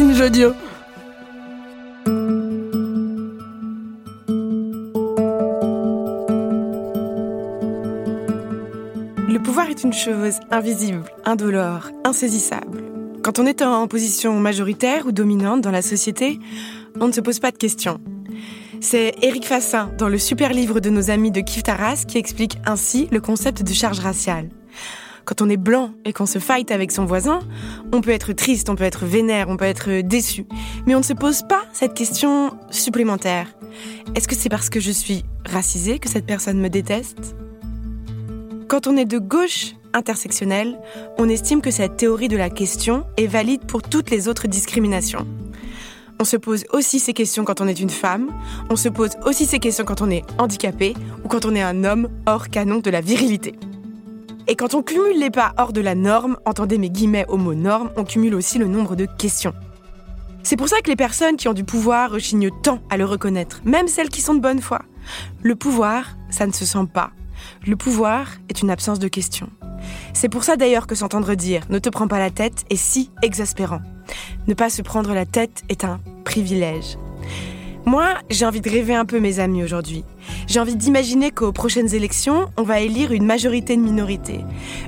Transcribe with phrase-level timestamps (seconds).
[0.00, 0.12] Le
[9.42, 12.84] pouvoir est une chose invisible, indolore, insaisissable.
[13.24, 16.38] Quand on est en position majoritaire ou dominante dans la société,
[17.00, 17.98] on ne se pose pas de questions.
[18.80, 22.58] C'est Éric Fassin, dans le super livre de nos amis de Kif Taras, qui explique
[22.64, 24.48] ainsi le concept de charge raciale.
[25.28, 27.40] Quand on est blanc et qu'on se fight avec son voisin,
[27.92, 30.46] on peut être triste, on peut être vénère, on peut être déçu.
[30.86, 33.46] Mais on ne se pose pas cette question supplémentaire.
[34.14, 37.36] Est-ce que c'est parce que je suis racisée que cette personne me déteste?
[38.68, 40.80] Quand on est de gauche intersectionnelle,
[41.18, 45.26] on estime que cette théorie de la question est valide pour toutes les autres discriminations.
[46.18, 48.30] On se pose aussi ces questions quand on est une femme,
[48.70, 51.84] on se pose aussi ces questions quand on est handicapé ou quand on est un
[51.84, 53.52] homme hors canon de la virilité.
[54.50, 57.52] Et quand on cumule les pas hors de la norme, entendez mes guillemets au mot
[57.52, 59.52] norme, on cumule aussi le nombre de questions.
[60.42, 63.60] C'est pour ça que les personnes qui ont du pouvoir rechignent tant à le reconnaître,
[63.66, 64.80] même celles qui sont de bonne foi.
[65.42, 67.10] Le pouvoir, ça ne se sent pas.
[67.66, 69.50] Le pouvoir est une absence de questions.
[70.14, 73.10] C'est pour ça d'ailleurs que s'entendre dire ne te prends pas la tête est si
[73.22, 73.82] exaspérant.
[74.46, 76.96] Ne pas se prendre la tête est un privilège.
[77.88, 80.04] Moi, j'ai envie de rêver un peu mes amis aujourd'hui.
[80.46, 84.40] J'ai envie d'imaginer qu'aux prochaines élections, on va élire une majorité de minorité.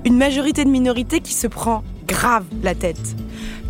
[0.05, 3.17] Une majorité de minorité qui se prend grave la tête.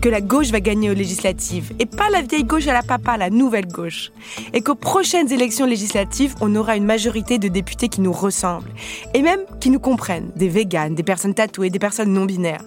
[0.00, 1.72] Que la gauche va gagner aux législatives.
[1.78, 4.10] Et pas la vieille gauche à la papa, la nouvelle gauche.
[4.52, 8.72] Et qu'aux prochaines élections législatives, on aura une majorité de députés qui nous ressemblent.
[9.14, 10.32] Et même qui nous comprennent.
[10.34, 12.64] Des véganes, des personnes tatouées, des personnes non binaires.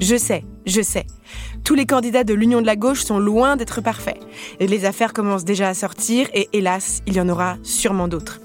[0.00, 1.06] Je sais, je sais.
[1.64, 4.18] Tous les candidats de l'Union de la gauche sont loin d'être parfaits.
[4.58, 8.40] Les affaires commencent déjà à sortir et hélas, il y en aura sûrement d'autres.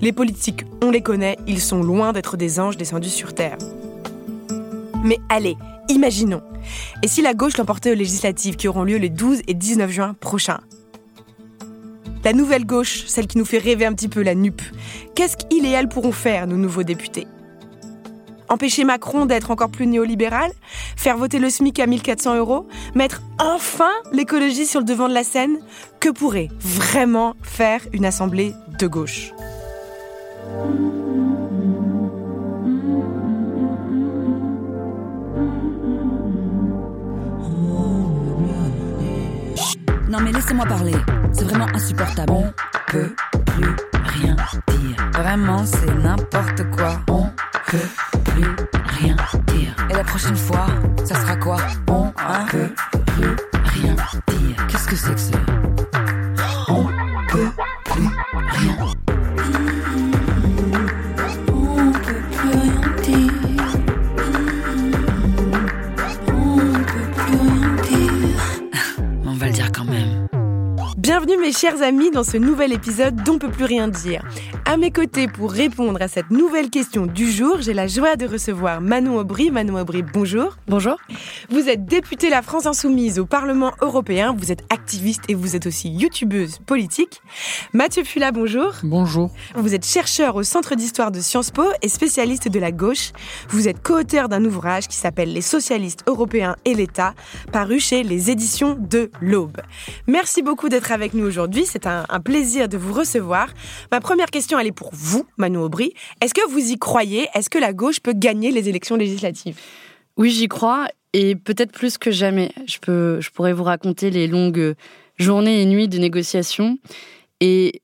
[0.00, 3.58] Les politiques, on les connaît, ils sont loin d'être des anges descendus sur Terre.
[5.04, 5.56] Mais allez,
[5.88, 6.42] imaginons.
[7.04, 10.16] Et si la gauche l'emportait aux législatives qui auront lieu les 12 et 19 juin
[10.18, 10.60] prochains?
[12.24, 14.60] La nouvelle gauche, celle qui nous fait rêver un petit peu la NUP,
[15.14, 17.26] qu'est-ce qu'il et elle pourront faire, nos nouveaux députés?
[18.48, 20.50] Empêcher Macron d'être encore plus néolibéral
[20.96, 25.24] Faire voter le SMIC à 1400 euros Mettre enfin l'écologie sur le devant de la
[25.24, 25.58] scène
[26.00, 29.32] Que pourrait vraiment faire une assemblée de gauche?
[40.08, 40.94] Non mais laissez-moi parler,
[41.32, 42.32] c'est vraiment insupportable.
[42.32, 42.52] On
[42.90, 44.36] peut plus rien
[44.68, 45.10] dire.
[45.12, 47.00] Vraiment, c'est n'importe quoi.
[47.10, 47.26] On
[47.68, 48.56] peut plus
[48.98, 49.16] rien
[49.48, 49.74] dire.
[49.90, 50.66] Et la prochaine fois,
[51.04, 51.58] ça sera quoi?
[51.88, 52.70] On hein peut
[53.06, 53.94] plus rien
[54.28, 54.66] dire.
[54.68, 55.67] Qu'est-ce que c'est que ça
[71.08, 74.22] Bienvenue mes chers amis dans ce nouvel épisode d'On peut plus rien dire.
[74.66, 78.26] À mes côtés pour répondre à cette nouvelle question du jour, j'ai la joie de
[78.26, 79.50] recevoir Manon Aubry.
[79.50, 80.58] Manon Aubry, bonjour.
[80.66, 80.98] Bonjour.
[81.48, 85.64] Vous êtes députée La France Insoumise au Parlement européen, vous êtes activiste et vous êtes
[85.64, 87.22] aussi youtubeuse politique.
[87.72, 88.74] Mathieu Fula, bonjour.
[88.82, 89.30] Bonjour.
[89.54, 93.12] Vous êtes chercheur au Centre d'histoire de Sciences Po et spécialiste de la gauche.
[93.48, 97.14] Vous êtes co-auteur d'un ouvrage qui s'appelle Les socialistes européens et l'État,
[97.50, 99.62] paru chez les éditions de l'Aube.
[100.06, 103.48] Merci beaucoup d'être avec nous aujourd'hui, c'est un, plaisir de vous recevoir.
[103.90, 105.94] Ma première question, elle est pour vous, Manu Aubry.
[106.20, 107.28] Est-ce que vous y croyez?
[107.34, 109.58] Est-ce que la gauche peut gagner les élections législatives?
[110.16, 112.50] Oui, j'y crois, et peut-être plus que jamais.
[112.66, 114.74] Je, peux, je pourrais vous raconter les longues
[115.16, 116.78] journées et nuits de négociations.
[117.40, 117.80] Et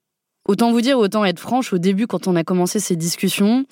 [0.46, 3.64] autant vous dire, autant être franche, au début, quand on a commencé ces discussions,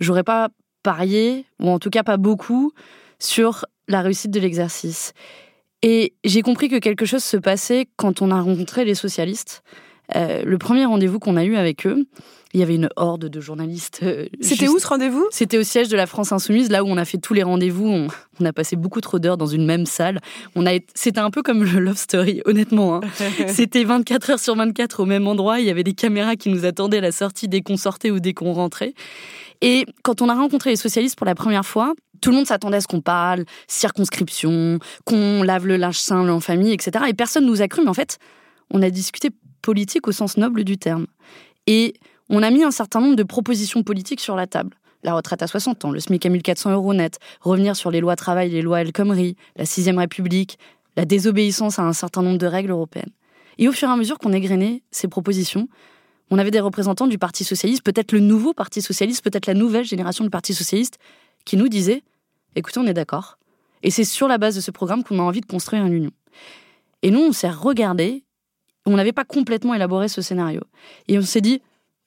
[0.00, 0.48] j'aurais pas
[0.82, 2.72] parié, ou en tout cas pas beaucoup,
[3.18, 5.12] sur la réussite de l'exercice.
[5.82, 9.62] Et j'ai compris que quelque chose se passait quand on a rencontré les socialistes.
[10.16, 12.04] Euh, le premier rendez-vous qu'on a eu avec eux,
[12.52, 14.00] il y avait une horde de journalistes.
[14.02, 15.24] euh, C'était juste- où ce rendez-vous?
[15.30, 17.86] C'était au siège de la France Insoumise, là où on a fait tous les rendez-vous.
[17.86, 18.08] On,
[18.40, 20.18] on a passé beaucoup trop d'heures dans une même salle.
[20.56, 22.96] On a, c'était un peu comme le Love Story, honnêtement.
[22.96, 23.00] hein.
[23.46, 25.60] C'était 24 heures sur 24 au même endroit.
[25.60, 28.18] Il y avait des caméras qui nous attendaient à la sortie dès qu'on sortait ou
[28.18, 28.94] dès qu'on rentrait.
[29.62, 32.78] Et quand on a rencontré les socialistes pour la première fois, tout le monde s'attendait
[32.78, 37.04] à ce qu'on parle circonscription, qu'on lave le linge sale en famille, etc.
[37.08, 38.18] Et personne nous a cru, mais en fait,
[38.70, 39.30] on a discuté
[39.62, 41.06] politique au sens noble du terme.
[41.66, 41.94] Et
[42.28, 44.76] on a mis un certain nombre de propositions politiques sur la table.
[45.02, 48.16] La retraite à 60 ans, le SMIC à 1400 euros net, revenir sur les lois
[48.16, 50.58] travail, les lois El Khomri, la sixième République,
[50.96, 53.10] la désobéissance à un certain nombre de règles européennes.
[53.58, 55.68] Et au fur et à mesure qu'on égrenait ces propositions,
[56.30, 59.84] on avait des représentants du Parti socialiste, peut-être le nouveau Parti socialiste, peut-être la nouvelle
[59.84, 60.98] génération du Parti socialiste,
[61.44, 62.02] qui nous disaient
[62.56, 63.38] écoutez, on est d'accord.
[63.82, 66.10] Et c'est sur la base de ce programme qu'on a envie de construire une union.
[67.02, 68.24] Et nous, on s'est regardé,
[68.86, 70.60] on n'avait pas complètement élaboré ce scénario.
[71.08, 71.62] Et on s'est dit,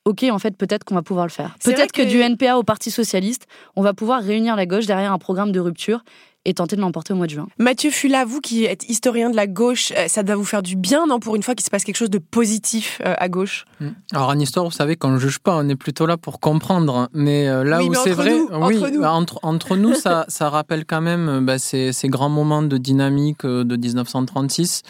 [0.05, 1.55] ok, en fait, peut-être qu'on va pouvoir le faire.
[1.63, 2.01] Peut-être que...
[2.03, 5.59] du NPA au Parti socialiste, on va pouvoir réunir la gauche derrière un programme de
[5.59, 6.03] rupture
[6.45, 7.47] et tenter de l'emporter au mois de juin.
[7.57, 10.75] Mathieu Fula, vous qui êtes historien de la gauche, euh, ça doit vous faire du
[10.75, 13.65] bien, non, pour une fois qu'il se passe quelque chose de positif euh, à gauche
[13.79, 13.89] hmm.
[14.11, 16.39] Alors en histoire, vous savez, quand on ne juge pas, on est plutôt là pour
[16.39, 17.09] comprendre.
[17.13, 20.85] Mais euh, là où c'est vrai, oui, entre nous, bah, entre, nous ça, ça, rappelle
[20.85, 24.81] quand même bah, ces, ces, grands moments de dynamique de 1936,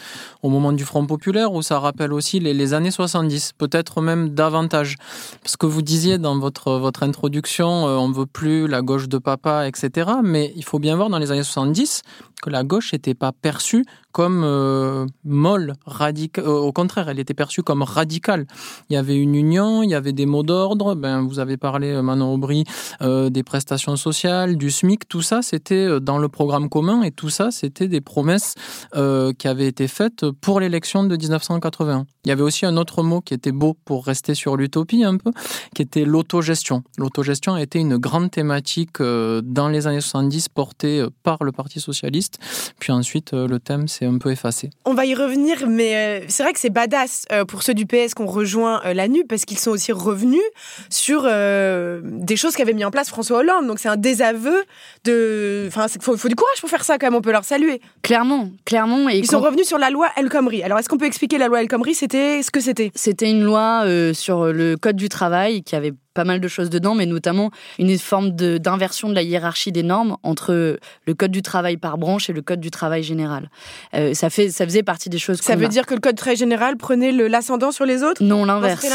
[0.42, 4.30] au moment du Front populaire, où ça rappelle aussi les, les années 70, peut-être même
[4.30, 4.96] davantage.
[5.42, 9.18] Parce que vous disiez dans votre, votre introduction, on ne veut plus la gauche de
[9.18, 10.10] papa, etc.
[10.22, 12.02] Mais il faut bien voir dans les années 70
[12.42, 15.74] que la gauche n'était pas perçue comme euh, molle.
[16.00, 18.46] Euh, au contraire, elle était perçue comme radicale.
[18.88, 20.94] Il y avait une union, il y avait des mots d'ordre.
[20.94, 22.64] Ben, vous avez parlé, euh, Manon Aubry,
[23.00, 25.08] des prestations sociales, du SMIC.
[25.08, 28.54] Tout ça, c'était dans le programme commun et tout ça, c'était des promesses
[28.92, 32.06] qui avaient été faites pour l'élection de 1981.
[32.24, 35.16] Il y avait aussi un autre mot qui était beau pour rester sur l'utopie un
[35.16, 35.32] peu,
[35.74, 36.84] qui était l'autogestion.
[36.98, 42.38] L'autogestion a été une grande thématique dans les années 70 portée par le Parti socialiste.
[42.78, 44.70] Puis ensuite, le thème, c'est un peu effacé.
[44.84, 47.86] On va y revenir, mais euh, c'est vrai que c'est badass euh, pour ceux du
[47.86, 50.42] PS qu'on rejoint euh, la NUP parce qu'ils sont aussi revenus
[50.90, 53.66] sur des choses qu'avait mis en place François Hollande.
[53.66, 54.64] Donc c'est un désaveu
[55.04, 55.64] de.
[55.68, 57.14] Enfin, il faut, du courage pour faire ça quand même.
[57.14, 57.80] On peut leur saluer.
[58.02, 59.08] Clairement, clairement.
[59.08, 60.62] Et Ils sont revenus sur la loi El Khomri.
[60.62, 61.94] Alors est-ce qu'on peut expliquer la loi El Khomri?
[61.94, 66.24] C'était ce que c'était C'était une loi sur le code du travail qui avait pas
[66.24, 70.78] mal de choses dedans, mais notamment une forme d'inversion de, la hiérarchie des normes entre
[71.06, 73.50] le code du travail par branche et le code du travail général.
[73.94, 75.40] Euh, ça, fait, ça faisait partie des choses.
[75.40, 78.22] Ça veut dire que le code très général prenait l'ascendant sur les autres?
[78.22, 78.86] Non, l'inverse.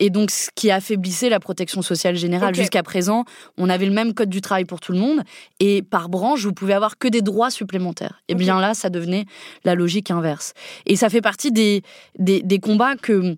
[0.00, 2.54] Et donc, ce qui affaiblissait la protection sociale générale.
[2.54, 3.24] Jusqu'à présent,
[3.58, 5.22] on avait le même code du travail pour tout le monde,
[5.60, 8.22] et par branche, vous pouvez avoir que des droits supplémentaires.
[8.28, 9.26] Et bien là, ça devenait
[9.64, 10.54] la logique inverse.
[10.86, 11.82] Et ça fait partie des,
[12.18, 13.36] des, des combats que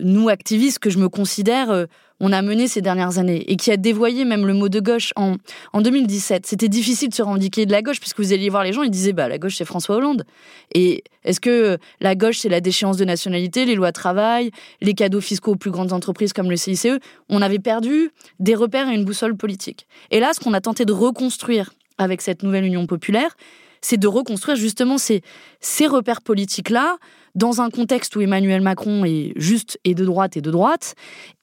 [0.00, 1.86] nous, activistes, que je me considère euh,
[2.22, 5.12] on a mené ces dernières années et qui a dévoyé même le mot de gauche
[5.16, 5.34] en,
[5.72, 6.46] en 2017.
[6.46, 8.90] C'était difficile de se revendiquer de la gauche puisque vous alliez voir les gens, ils
[8.90, 10.24] disaient bah la gauche c'est François Hollande.
[10.72, 14.94] Et est-ce que la gauche c'est la déchéance de nationalité, les lois de travail, les
[14.94, 16.86] cadeaux fiscaux aux plus grandes entreprises comme le CICE
[17.28, 19.88] On avait perdu des repères et une boussole politique.
[20.12, 23.36] Et là, ce qu'on a tenté de reconstruire avec cette nouvelle Union populaire,
[23.80, 25.22] c'est de reconstruire justement ces,
[25.60, 26.98] ces repères politiques-là
[27.34, 30.94] dans un contexte où Emmanuel Macron est juste et de droite et de droite,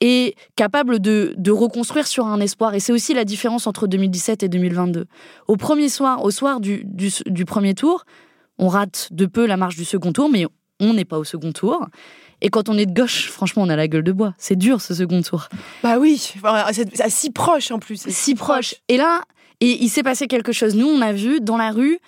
[0.01, 2.75] et capable de, de reconstruire sur un espoir.
[2.75, 5.05] Et c'est aussi la différence entre 2017 et 2022.
[5.47, 8.05] Au premier soir, au soir du, du, du premier tour,
[8.59, 10.45] on rate de peu la marche du second tour, mais
[10.79, 11.87] on n'est pas au second tour.
[12.41, 14.33] Et quand on est de gauche, franchement, on a la gueule de bois.
[14.37, 15.49] C'est dur ce second tour.
[15.83, 16.17] Bah oui,
[16.71, 18.07] c'est si proche en plus.
[18.07, 18.75] Si proche.
[18.87, 19.21] Et là,
[19.59, 20.75] et il s'est passé quelque chose.
[20.75, 21.99] Nous, on a vu dans la rue,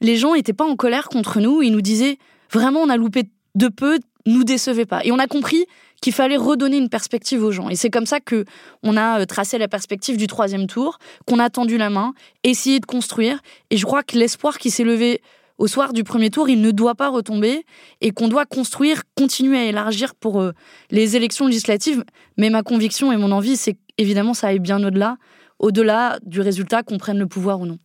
[0.00, 1.62] les gens n'étaient pas en colère contre nous.
[1.62, 2.18] Ils nous disaient
[2.50, 3.24] vraiment, on a loupé
[3.54, 5.04] de peu, nous décevez pas.
[5.04, 5.66] Et on a compris
[6.00, 7.68] qu'il fallait redonner une perspective aux gens.
[7.68, 8.44] Et c'est comme ça que
[8.82, 12.80] on a euh, tracé la perspective du troisième tour, qu'on a tendu la main, essayé
[12.80, 13.40] de construire.
[13.70, 15.20] Et je crois que l'espoir qui s'est levé
[15.58, 17.66] au soir du premier tour, il ne doit pas retomber
[18.00, 20.52] et qu'on doit construire, continuer à élargir pour euh,
[20.90, 22.02] les élections législatives.
[22.38, 25.18] Mais ma conviction et mon envie, c'est évidemment ça aille bien au-delà,
[25.58, 27.78] au-delà du résultat qu'on prenne le pouvoir ou non.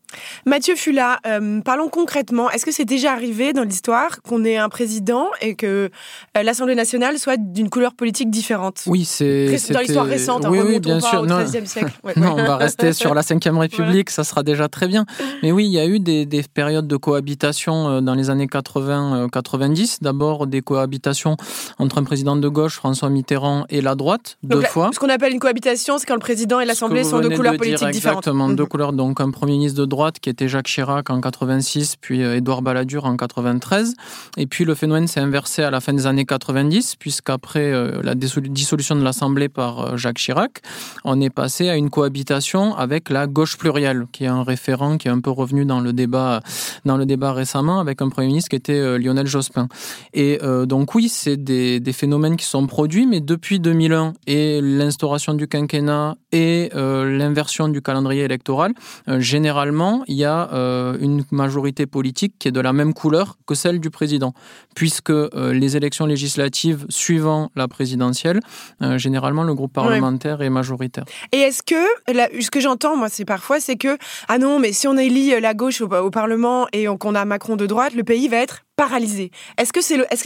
[0.45, 2.49] Mathieu Fula, euh, parlons concrètement.
[2.51, 5.89] Est-ce que c'est déjà arrivé dans l'histoire qu'on ait un président et que
[6.37, 8.83] euh, l'Assemblée nationale soit d'une couleur politique différente?
[8.87, 10.45] Oui, c'est dans l'histoire récente.
[10.45, 11.21] Hein, oui, oui, bien sûr.
[11.21, 11.45] Au non.
[11.45, 11.91] siècle.
[12.17, 15.05] non, on va rester sur la Ve République, ça sera déjà très bien.
[15.43, 18.47] Mais oui, il y a eu des, des périodes de cohabitation euh, dans les années
[18.47, 19.97] 80-90.
[20.01, 21.37] D'abord, des cohabitations
[21.79, 24.91] entre un président de gauche, François Mitterrand, et la droite, deux fois.
[24.93, 27.89] Ce qu'on appelle une cohabitation, c'est quand le président et l'Assemblée sont de couleurs politiques
[27.89, 28.19] différentes.
[28.19, 28.69] Exactement, deux mhm.
[28.69, 28.93] couleurs.
[28.93, 32.61] Donc un premier ministre de droite qui était Jacques Chirac en 86, puis euh, Édouard
[32.61, 33.95] Balladur en 93.
[34.37, 38.15] Et puis le phénomène s'est inversé à la fin des années 90, puisqu'après euh, la
[38.15, 40.61] dissolution de l'Assemblée par euh, Jacques Chirac,
[41.03, 45.07] on est passé à une cohabitation avec la gauche plurielle, qui est un référent qui
[45.07, 46.41] est un peu revenu dans le débat,
[46.85, 49.67] dans le débat récemment, avec un Premier ministre qui était Lionel Jospin.
[50.13, 55.33] Et donc oui, c'est des, des phénomènes qui sont produits, mais depuis 2001 et l'instauration
[55.33, 58.73] du quinquennat et l'inversion du calendrier électoral,
[59.07, 63.55] généralement, il y a euh, une majorité politique qui est de la même couleur que
[63.55, 64.33] celle du président,
[64.75, 68.39] puisque euh, les élections législatives suivant la présidentielle,
[68.81, 71.05] euh, généralement le groupe parlementaire est majoritaire.
[71.31, 71.75] Et est-ce que,
[72.07, 73.97] ce que j'entends, moi, c'est parfois, c'est que,
[74.27, 77.65] ah non, mais si on élit la gauche au, Parlement et qu'on a Macron de
[77.65, 79.31] droite, le pays va être paralysé.
[79.57, 80.23] Est-ce que c'est est -ce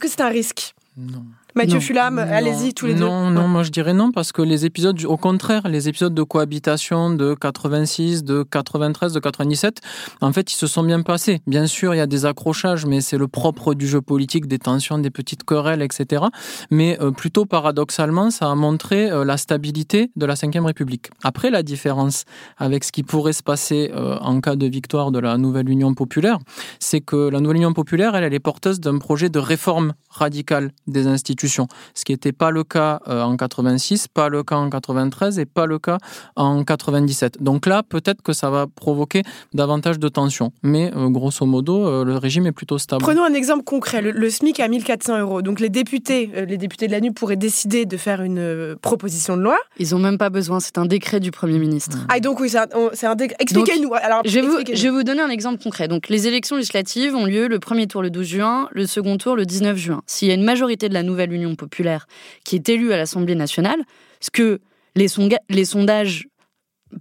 [0.00, 0.74] que c'est -ce un risque?
[0.96, 1.24] Non.
[1.56, 3.04] Mathieu Fulam, allez-y tous les deux.
[3.04, 6.22] Non, non, moi je dirais non parce que les épisodes, au contraire, les épisodes de
[6.24, 9.80] cohabitation de 86, de 93, de 97,
[10.20, 11.42] en fait, ils se sont bien passés.
[11.46, 14.58] Bien sûr, il y a des accrochages, mais c'est le propre du jeu politique, des
[14.58, 16.24] tensions, des petites querelles, etc.
[16.72, 21.10] Mais euh, plutôt paradoxalement, ça a montré euh, la stabilité de la Ve République.
[21.22, 22.24] Après, la différence
[22.58, 25.94] avec ce qui pourrait se passer euh, en cas de victoire de la nouvelle Union
[25.94, 26.40] populaire,
[26.80, 30.72] c'est que la nouvelle Union populaire, elle, elle est porteuse d'un projet de réforme radicale
[30.88, 34.70] des institutions, ce qui n'était pas le cas euh, en 86, pas le cas en
[34.70, 35.98] 93 et pas le cas
[36.36, 37.42] en 97.
[37.42, 39.22] Donc là, peut-être que ça va provoquer
[39.52, 43.02] davantage de tensions, mais euh, grosso modo, euh, le régime est plutôt stable.
[43.02, 45.42] Prenons un exemple concret, le, SMIC à 1400 euros.
[45.42, 49.42] Donc les députés, les députés de la NU pourraient décider de faire une proposition de
[49.42, 49.56] loi.
[49.78, 51.98] Ils n'ont même pas besoin, c'est un décret du Premier ministre.
[52.08, 53.36] Ah donc oui, c'est un, décret.
[53.38, 53.92] Expliquez-nous.
[53.94, 55.88] Alors, je vais, vous, je vais vous donner un exemple concret.
[55.88, 59.36] Donc les élections législatives ont lieu le premier tour le 12 juin, le second tour
[59.36, 62.06] le 19 juin s'il y a une majorité de la nouvelle Union populaire
[62.44, 63.82] qui est élue à l'Assemblée nationale,
[64.20, 64.60] ce que
[64.96, 65.08] les,
[65.50, 66.26] les sondages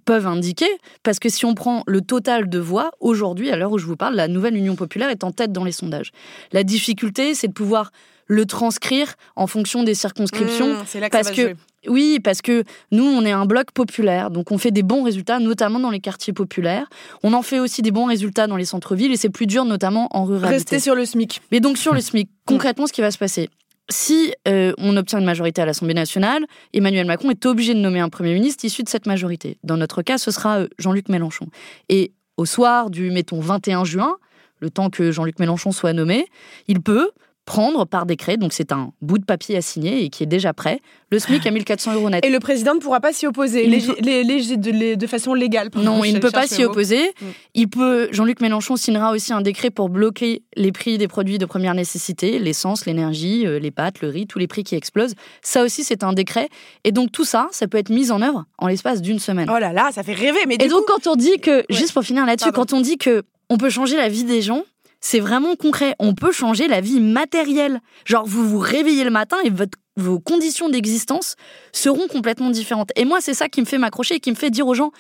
[0.06, 0.70] peuvent indiquer,
[1.04, 3.96] parce que si on prend le total de voix, aujourd'hui, à l'heure où je vous
[3.96, 6.12] parle, la nouvelle Union populaire est en tête dans les sondages.
[6.52, 7.92] La difficulté, c'est de pouvoir
[8.28, 10.75] le transcrire en fonction des circonscriptions.
[10.75, 11.56] Mmh, parce que
[11.88, 15.40] oui, parce que nous, on est un bloc populaire, donc on fait des bons résultats,
[15.40, 16.88] notamment dans les quartiers populaires.
[17.24, 20.08] On en fait aussi des bons résultats dans les centres-villes, et c'est plus dur, notamment
[20.12, 20.56] en ruralité.
[20.56, 21.42] Rester sur le SMIC.
[21.52, 23.50] Mais donc sur le SMIC, concrètement, ce qui va se passer,
[23.90, 28.00] si euh, on obtient une majorité à l'Assemblée nationale, Emmanuel Macron est obligé de nommer
[28.00, 29.58] un Premier ministre issu de cette majorité.
[29.63, 31.48] Dans notre cas, ce sera euh, Jean-Luc Mélenchon.
[31.90, 34.18] Et au soir du, mettons, 21 juin,
[34.60, 36.25] le temps que Jean-Luc Mélenchon soit nommé,
[36.68, 37.12] il peut
[37.46, 40.54] prendre par décret, donc c'est un bout de papier à signer et qui est déjà
[40.54, 40.80] prêt,
[41.12, 42.26] le SMIC à 1400 euros net.
[42.26, 45.70] Et le président ne pourra pas s'y opposer, de, façon légale.
[45.76, 47.02] Non, il ne peut pas s'y opposer.
[47.22, 47.26] Mm.
[47.56, 51.46] Il peut, Jean-Luc Mélenchon signera aussi un décret pour bloquer les prix des produits de
[51.46, 55.16] première nécessité, l'essence, l'énergie, euh, les pâtes, le riz, tous les prix qui explosent.
[55.42, 56.50] Ça aussi, c'est un décret.
[56.84, 59.50] Et donc tout ça, ça peut être mis en œuvre en l'espace d'une semaine.
[59.54, 60.40] Oh là là, ça fait rêver.
[60.48, 63.24] Mais et donc quand on dit que, juste pour finir là-dessus, quand on dit que
[63.50, 64.64] on peut changer la vie des gens,
[65.04, 65.96] c'est vraiment concret.
[66.00, 67.82] On peut changer la vie matérielle.
[68.06, 69.52] Genre, vous vous réveillez le matin et
[69.98, 71.36] vos conditions d'existence
[71.74, 72.92] seront complètement différentes.
[72.96, 74.92] Et moi, c'est ça qui me fait m'accrocher et qui me fait dire aux gens,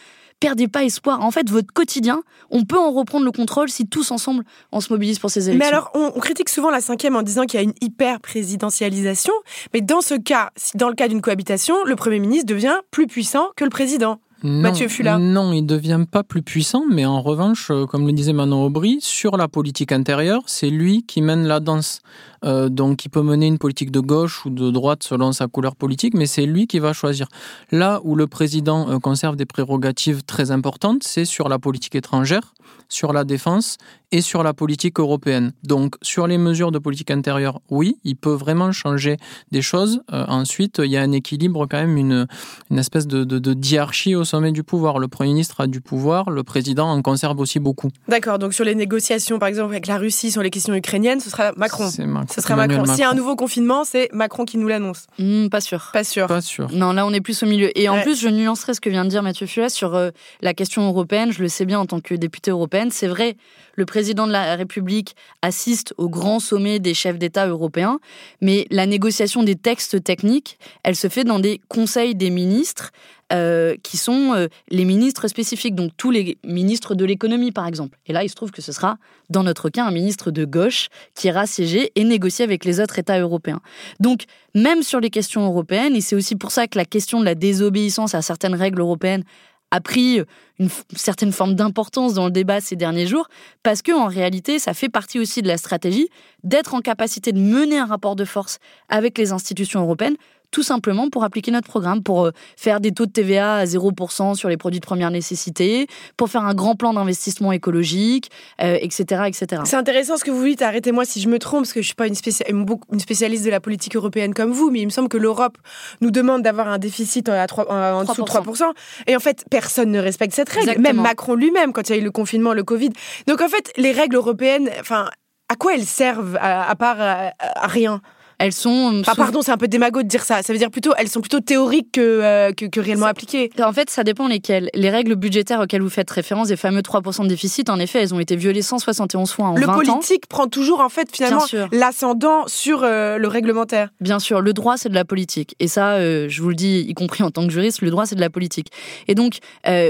[0.41, 1.21] perdez pas espoir.
[1.21, 4.43] En fait, votre quotidien, on peut en reprendre le contrôle si tous ensemble
[4.73, 5.65] on se mobilise pour ces élections.
[5.65, 9.33] Mais alors, on, critique souvent la cinquième en disant qu'il y a une hyper présidentialisation.
[9.73, 13.51] Mais dans ce cas, dans le cas d'une cohabitation, le Premier ministre devient plus puissant
[13.55, 14.19] que le président.
[14.43, 18.11] Mathieu Fula Non, il ne devient pas plus puissant, mais en revanche, euh, comme le
[18.11, 22.01] disait Manon Aubry, sur la politique intérieure, c'est lui qui mène la danse.
[22.43, 25.75] Euh, donc il peut mener une politique de gauche ou de droite selon sa couleur
[25.75, 27.27] politique, mais c'est lui qui va choisir.
[27.71, 32.53] Là où le président euh, conserve des prérogatives très importantes, c'est sur la politique étrangère,
[32.89, 33.77] sur la défense
[34.11, 35.53] et sur la politique européenne.
[35.63, 39.17] Donc sur les mesures de politique intérieure, oui, il peut vraiment changer
[39.51, 40.01] des choses.
[40.11, 42.27] Euh, ensuite, il y a un équilibre quand même, une,
[42.69, 44.99] une espèce de, de, de diarchie au sommet du pouvoir.
[44.99, 47.89] Le Premier ministre a du pouvoir, le président en conserve aussi beaucoup.
[48.07, 51.29] D'accord, donc sur les négociations par exemple avec la Russie sur les questions ukrainiennes, ce
[51.29, 51.89] sera Macron.
[51.89, 52.32] C'est Macron.
[52.33, 52.85] Ce sera Macron.
[52.85, 55.05] S'il y a un nouveau confinement, c'est Macron qui nous l'annonce.
[55.19, 55.91] Hmm, pas sûr.
[55.93, 56.27] Pas sûr.
[56.27, 56.71] Pas sûr.
[56.71, 57.77] Non, là on est plus au milieu.
[57.77, 60.09] Et en plus, je nuancerai ce que vient de dire Mathieu Fulas sur euh,
[60.41, 61.31] la question européenne.
[61.31, 62.89] Je le sais bien en tant que députée européenne.
[62.89, 63.37] C'est vrai,
[63.75, 67.99] le président de la République assiste au grand sommet des chefs d'État européens,
[68.41, 72.91] mais la négociation des textes techniques, elle se fait dans des conseils des ministres
[73.33, 77.97] euh, qui sont euh, les ministres spécifiques, donc tous les ministres de l'économie par exemple.
[78.05, 78.97] Et là, il se trouve que ce sera,
[79.29, 82.99] dans notre cas, un ministre de gauche qui ira siéger et négocier avec les autres
[82.99, 83.61] États européens.
[83.99, 87.25] Donc, même sur les questions européennes, et c'est aussi pour ça que la question de
[87.25, 89.23] la désobéissance à certaines règles européennes
[89.71, 90.21] a pris
[90.59, 93.27] une certaine forme d'importance dans le débat ces derniers jours,
[93.63, 96.09] parce que en réalité, ça fait partie aussi de la stratégie
[96.43, 98.59] d'être en capacité de mener un rapport de force
[98.89, 100.17] avec les institutions européennes
[100.53, 104.35] tout simplement pour appliquer notre programme, pour euh, faire des taux de TVA à 0%
[104.35, 108.29] sur les produits de première nécessité, pour faire un grand plan d'investissement écologique,
[108.59, 109.63] etc., euh, etc.
[109.65, 111.87] C'est intéressant ce que vous dites, arrêtez-moi si je me trompe, parce que je ne
[111.87, 115.17] suis pas une, spécialiste de la politique européenne comme vous, mais il me semble que
[115.17, 115.57] l'Europe
[116.01, 118.63] nous demande d'avoir un déficit en, en dessous de 3%.
[119.07, 121.97] Et en fait, personne ne respecte cette règle, même Macron lui-même, quand il y a
[121.99, 122.91] eu le confinement, le Covid.
[123.27, 125.09] Donc en fait, les règles européennes, enfin,
[125.49, 128.01] à quoi elles servent à, part à rien?
[128.45, 129.01] Elles sont.
[129.07, 130.41] Ah, pardon, c'est un peu démago de dire ça.
[130.41, 133.49] Ça veut dire plutôt, elles sont plutôt théoriques que, euh, que, réellement appliquées.
[133.61, 134.69] En fait, ça dépend lesquelles.
[134.73, 138.13] Les règles budgétaires auxquelles vous faites référence, les fameux 3% de déficit, en effet, elles
[138.13, 139.79] ont été violées 171 fois en le 20 ans.
[139.79, 143.89] Le politique prend toujours, en fait, finalement, l'ascendant sur euh, le réglementaire.
[144.01, 145.55] Bien sûr, le droit, c'est de la politique.
[145.59, 148.05] Et ça, euh, je vous le dis, y compris en tant que juriste, le droit,
[148.05, 148.67] c'est de la politique.
[149.07, 149.37] Et donc,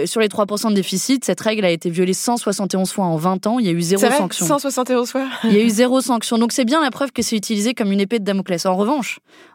[0.05, 3.59] sur les 3% de déficit, cette règle a été violée 171 fois en 20 ans.
[3.59, 4.45] Il y a eu zéro sanction.
[4.45, 5.27] 171 fois?
[5.43, 6.37] Il y a eu zéro sanction.
[6.37, 8.42] Donc, c'est bien la preuve que c'est utilisé comme une épée de Damoclès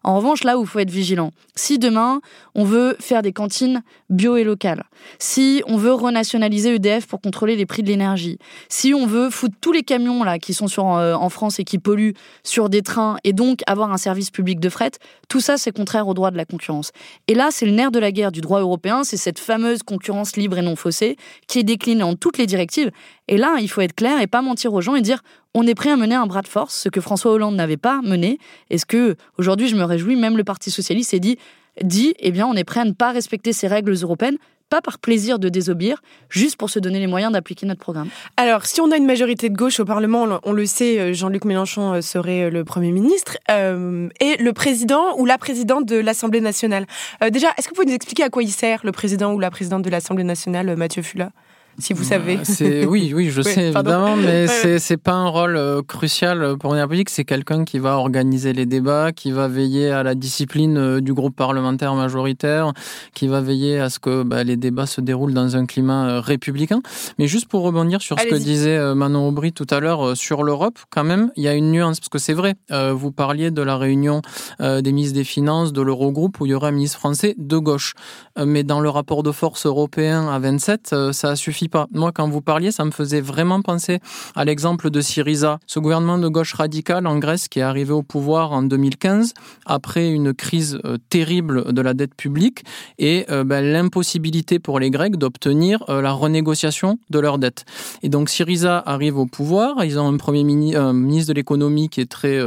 [0.04, 2.20] En revanche, là où il faut être vigilant, si demain
[2.54, 4.84] on veut faire des cantines bio et locales,
[5.18, 9.56] si on veut renationaliser EDF pour contrôler les prix de l'énergie, si on veut foutre
[9.60, 13.16] tous les camions là qui sont euh, en France et qui polluent sur des trains
[13.24, 14.92] et donc avoir un service public de fret,
[15.28, 16.92] tout ça c'est contraire au droit de la concurrence.
[17.26, 20.36] Et là, c'est le nerf de la guerre du droit européen, c'est cette fameuse concurrence
[20.36, 21.16] libre et non faussée
[21.46, 22.90] qui est déclinée en toutes les directives.
[23.28, 25.22] Et là, il faut être clair et pas mentir aux gens et dire
[25.54, 28.00] on est prêt à mener un bras de force, ce que François Hollande n'avait pas
[28.02, 28.38] mené.
[28.70, 31.38] Est-ce que aujourd'hui, je me réjouis, même le Parti socialiste s'est dit
[31.82, 34.36] dit, eh bien, on est prêt à ne pas respecter ces règles européennes,
[34.68, 38.08] pas par plaisir de désobéir, juste pour se donner les moyens d'appliquer notre programme.
[38.36, 41.44] Alors, si on a une majorité de gauche au Parlement, on le sait, euh, Jean-Luc
[41.44, 46.40] Mélenchon euh, serait euh, le Premier ministre, et le président ou la présidente de l'Assemblée
[46.40, 46.86] nationale.
[47.30, 49.50] déjà, est-ce que vous pouvez nous expliquer à quoi il sert, le président ou la
[49.50, 51.30] présidente de l'Assemblée nationale, Mathieu Fula
[51.78, 52.40] si vous savez.
[52.42, 56.74] C'est oui, oui, je sais évidemment, mais c'est c'est pas un rôle euh, crucial pour
[56.74, 57.10] une politique.
[57.10, 61.14] C'est quelqu'un qui va organiser les débats, qui va veiller à la discipline euh, du
[61.14, 62.72] groupe parlementaire majoritaire,
[63.14, 66.20] qui va veiller à ce que bah, les débats se déroulent dans un climat euh,
[66.20, 66.80] républicain.
[67.18, 70.78] Mais juste pour rebondir sur ce que disait Manon Aubry tout à l'heure sur l'Europe,
[70.90, 72.54] quand même, il y a une nuance parce que c'est vrai.
[72.70, 74.22] vous parliez de la réunion
[74.60, 77.94] des ministres des Finances de l'Eurogroupe où il y aurait un ministre français de gauche,
[78.38, 81.36] mais dans le rapport de force européen à 27, ça
[81.68, 81.86] pas.
[81.92, 84.00] Moi, quand vous parliez, ça me faisait vraiment penser
[84.34, 88.02] à l'exemple de Syriza, ce gouvernement de gauche radicale en Grèce qui est arrivé au
[88.02, 89.34] pouvoir en 2015
[89.66, 92.64] après une crise euh, terrible de la dette publique
[92.98, 97.64] et euh, ben, l'impossibilité pour les Grecs d'obtenir euh, la renégociation de leur dette.
[98.02, 102.10] Et donc Syriza arrive au pouvoir, ils ont un premier ministre de l'économie qui est
[102.10, 102.38] très,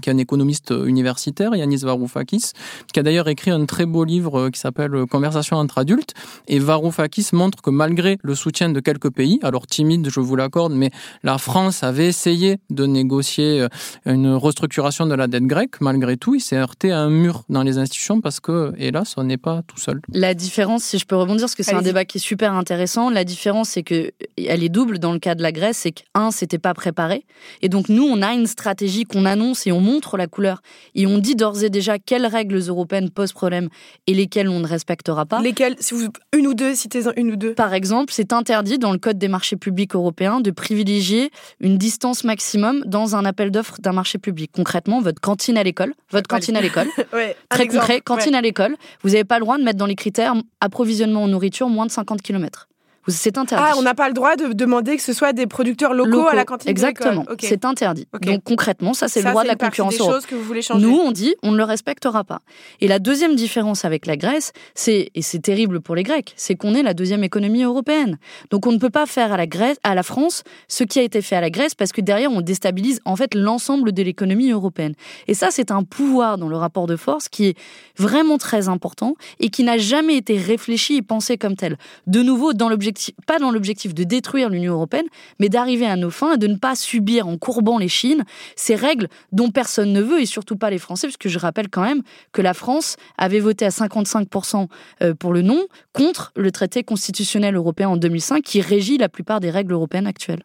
[0.00, 2.52] qui est un économiste universitaire, Yanis Varoufakis,
[2.92, 6.14] qui a d'ailleurs écrit un très beau livre qui s'appelle Conversation entre adultes.
[6.48, 10.72] Et Varoufakis montre que malgré le soutien de quelques pays, alors timide, je vous l'accorde,
[10.72, 10.90] mais
[11.22, 13.68] la France avait essayé de négocier euh,
[14.06, 15.80] une restructuration de la dette grecque.
[15.80, 19.24] Malgré tout, il s'est heurté à un mur dans les institutions parce que, hélas, on
[19.24, 20.00] n'est pas tout seul.
[20.12, 23.10] La différence, si je peux rebondir, parce que c'est un débat qui est super intéressant,
[23.10, 26.30] la différence, c'est que elle est double dans le cas de la Grèce, c'est qu'un,
[26.30, 27.24] c'était pas préparé,
[27.62, 30.62] et donc nous, on a une stratégie qu'on annonce et on montre la couleur,
[30.94, 33.68] et on dit d'ores et déjà quelles règles européennes posent problème
[34.06, 35.40] et lesquelles on ne respectera pas.
[35.40, 37.54] Lesquelles, si vous une ou deux, citez-en une ou deux.
[37.54, 42.24] Par exemple, c'est interdit dans le Code des marchés publics européens de privilégier une distance
[42.24, 44.50] maximum dans un appel d'offres d'un marché public.
[44.52, 46.88] Concrètement, votre cantine à l'école, votre cantine à l'école,
[47.48, 50.34] très concret, cantine à l'école, vous n'avez pas le droit de mettre dans les critères
[50.60, 52.66] approvisionnement en nourriture moins de 50 km.
[53.08, 53.64] C'est interdit.
[53.66, 56.34] Ah, on n'a pas le droit de demander que ce soit des producteurs locaux, à
[56.34, 56.70] la cantine.
[56.70, 57.24] Exactement.
[57.40, 58.06] C'est interdit.
[58.22, 59.92] Donc concrètement, ça c'est le droit de la concurrence.
[59.92, 60.84] Des choses que vous voulez changer.
[60.84, 62.40] Nous, on dit, on ne le respectera pas.
[62.80, 66.54] Et la deuxième différence avec la Grèce, c'est et c'est terrible pour les Grecs, c'est
[66.54, 68.18] qu'on est la deuxième économie européenne.
[68.50, 71.02] Donc on ne peut pas faire à la Grèce, à la France, ce qui a
[71.02, 74.50] été fait à la Grèce, parce que derrière on déstabilise en fait l'ensemble de l'économie
[74.50, 74.94] européenne.
[75.26, 77.58] Et ça, c'est un pouvoir dans le rapport de force qui est
[77.98, 81.76] vraiment très important et qui n'a jamais été réfléchi et pensé comme tel.
[82.06, 82.91] De nouveau, dans l'objectif,
[83.26, 85.06] pas dans l'objectif de détruire l'Union européenne,
[85.38, 88.24] mais d'arriver à nos fins et de ne pas subir en courbant les chines
[88.56, 91.82] ces règles dont personne ne veut et surtout pas les Français, puisque je rappelle quand
[91.82, 92.02] même
[92.32, 94.68] que la France avait voté à 55%
[95.02, 99.40] euh, pour le non contre le traité constitutionnel européen en 2005 qui régit la plupart
[99.40, 100.44] des règles européennes actuelles.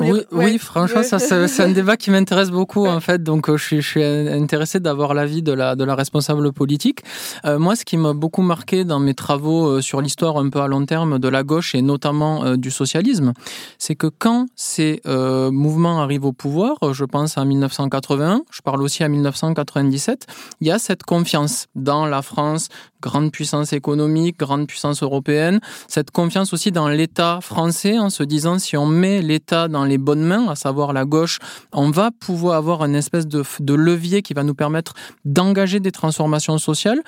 [0.00, 3.22] Oui, oui, franchement, ça, c'est un débat qui m'intéresse beaucoup en fait.
[3.22, 7.00] Donc, euh, je suis, je suis intéressé d'avoir l'avis de la de la responsable politique.
[7.44, 10.60] Euh, moi, ce qui m'a beaucoup marqué dans mes travaux euh, sur l'histoire un peu
[10.60, 13.32] à long terme de la gauche et notamment du socialisme,
[13.78, 19.04] c'est que quand ces mouvements arrivent au pouvoir, je pense à 1981, je parle aussi
[19.04, 20.26] à 1997,
[20.60, 22.68] il y a cette confiance dans la France,
[23.04, 28.58] grande puissance économique, grande puissance européenne, cette confiance aussi dans l'État français en se disant
[28.58, 31.38] si on met l'État dans les bonnes mains, à savoir la gauche,
[31.72, 34.94] on va pouvoir avoir une espèce de, de levier qui va nous permettre
[35.26, 37.02] d'engager des transformations sociales.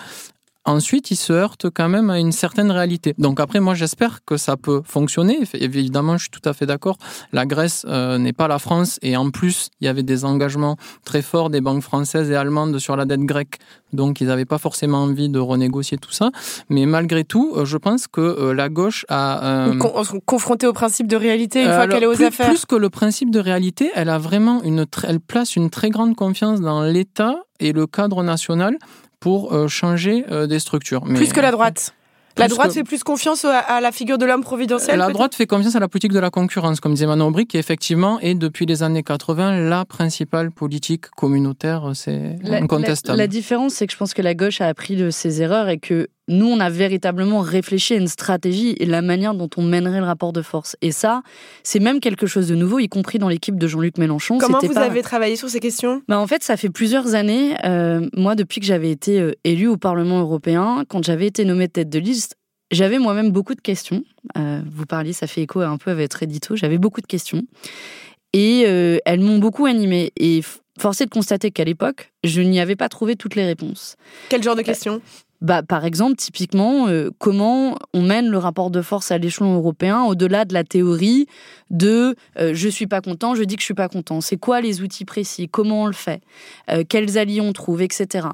[0.66, 3.14] Ensuite, il se heurte quand même à une certaine réalité.
[3.18, 5.38] Donc après, moi, j'espère que ça peut fonctionner.
[5.54, 6.98] Évidemment, je suis tout à fait d'accord.
[7.32, 8.98] La Grèce euh, n'est pas la France.
[9.00, 12.80] Et en plus, il y avait des engagements très forts des banques françaises et allemandes
[12.80, 13.58] sur la dette grecque.
[13.92, 16.32] Donc, ils n'avaient pas forcément envie de renégocier tout ça.
[16.68, 19.70] Mais malgré tout, euh, je pense que euh, la gauche a...
[20.26, 22.48] confrontée au principe de réalité une fois qu'elle est aux affaires.
[22.48, 24.84] Plus que le principe de réalité, elle a vraiment une...
[25.06, 28.76] Elle place une très grande confiance dans l'État et le cadre national
[29.26, 31.02] pour euh, changer euh, des structures.
[31.02, 31.92] plus que la droite
[32.38, 35.74] la droite fait plus confiance à, la figure de l'homme providentiel La droite fait confiance
[35.74, 38.82] à la politique de la concurrence, comme disait Manon Aubry, qui effectivement est depuis les
[38.82, 43.16] années 80 la principale politique communautaire, c'est incontestable.
[43.16, 45.70] La, la différence, c'est que je pense que la gauche a appris de ses erreurs
[45.70, 49.62] et que nous, on a véritablement réfléchi à une stratégie et la manière dont on
[49.62, 50.76] mènerait le rapport de force.
[50.82, 51.22] Et ça,
[51.62, 54.38] c'est même quelque chose de nouveau, y compris dans l'équipe de Jean-Luc Mélenchon.
[54.38, 56.02] Comment vous avez travaillé sur ces questions?
[56.08, 57.56] Bah, En fait, ça fait plusieurs années.
[57.64, 61.68] Euh, moi, depuis que j'avais été euh, élu au Parlement européen, quand j'avais été nommée
[61.68, 62.36] tête de liste,
[62.72, 64.02] j'avais moi-même beaucoup de questions.
[64.36, 66.56] Euh, vous parliez, ça fait écho un peu avec votre édito.
[66.56, 67.42] J'avais beaucoup de questions.
[68.32, 70.12] Et elles m'ont beaucoup animée.
[70.18, 70.42] Et
[70.78, 73.96] forcé de constater qu'à l'époque, je n'y avais pas trouvé toutes les réponses.
[74.28, 75.00] Quel genre de questions?
[75.40, 80.04] Bah, par exemple, typiquement, euh, comment on mène le rapport de force à l'échelon européen
[80.04, 81.26] au-delà de la théorie
[81.70, 84.20] de euh, je suis pas content, je dis que je suis pas content.
[84.20, 85.48] C'est quoi les outils précis?
[85.48, 86.22] Comment on le fait?
[86.70, 88.28] Euh, Quels alliés on trouve, etc.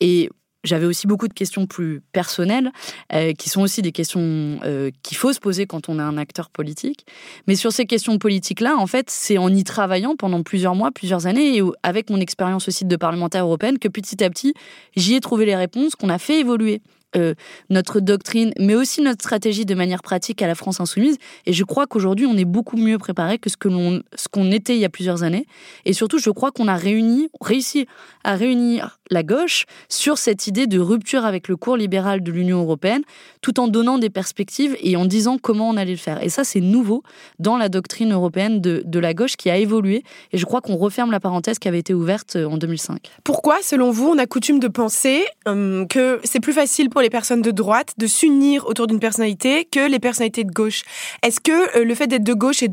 [0.00, 0.30] Et
[0.64, 2.72] j'avais aussi beaucoup de questions plus personnelles,
[3.12, 6.16] euh, qui sont aussi des questions euh, qu'il faut se poser quand on est un
[6.16, 7.06] acteur politique.
[7.46, 11.26] Mais sur ces questions politiques-là, en fait, c'est en y travaillant pendant plusieurs mois, plusieurs
[11.26, 14.54] années, et avec mon expérience aussi de parlementaire européenne, que petit à petit,
[14.96, 16.80] j'y ai trouvé les réponses qu'on a fait évoluer.
[17.14, 17.34] Euh,
[17.68, 21.18] notre doctrine, mais aussi notre stratégie de manière pratique à la France insoumise.
[21.44, 24.50] Et je crois qu'aujourd'hui, on est beaucoup mieux préparé que ce que l'on, ce qu'on
[24.50, 25.46] était il y a plusieurs années.
[25.84, 27.86] Et surtout, je crois qu'on a réuni, réussi
[28.24, 32.60] à réunir la gauche sur cette idée de rupture avec le cours libéral de l'Union
[32.60, 33.02] européenne,
[33.40, 36.22] tout en donnant des perspectives et en disant comment on allait le faire.
[36.22, 37.02] Et ça, c'est nouveau
[37.38, 40.04] dans la doctrine européenne de, la gauche qui a évolué.
[40.32, 43.10] Et je crois qu'on referme la parenthèse qui avait été ouverte euh, en 2005.
[43.24, 47.10] Pourquoi, selon vous, on a coutume de penser euh, que c'est plus facile pour les
[47.10, 50.82] personnes de droite de s'unir autour d'une personnalité que les personnalités de gauche?
[51.24, 52.68] Est-ce que euh, le fait d'être de gauche et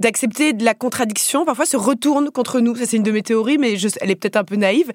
[0.00, 2.76] d'accepter de la contradiction parfois se retourne contre nous?
[2.76, 4.92] Ça, c'est une de mes théories, mais elle est peut-être un peu naïve.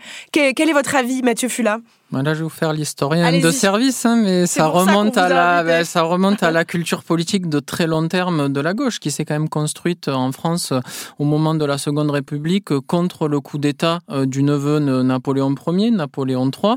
[0.69, 1.79] Quel est votre avis, Mathieu Fula?
[2.11, 5.63] Bah, là, je vais vous faire l'historien de service, hein, mais ça remonte à la,
[5.63, 9.11] ben, ça remonte à la culture politique de très long terme de la gauche, qui
[9.11, 10.73] s'est quand même construite en France
[11.19, 15.53] au moment de la Seconde République contre le coup d'État euh, du neveu de Napoléon
[15.67, 16.75] Ier, Napoléon III,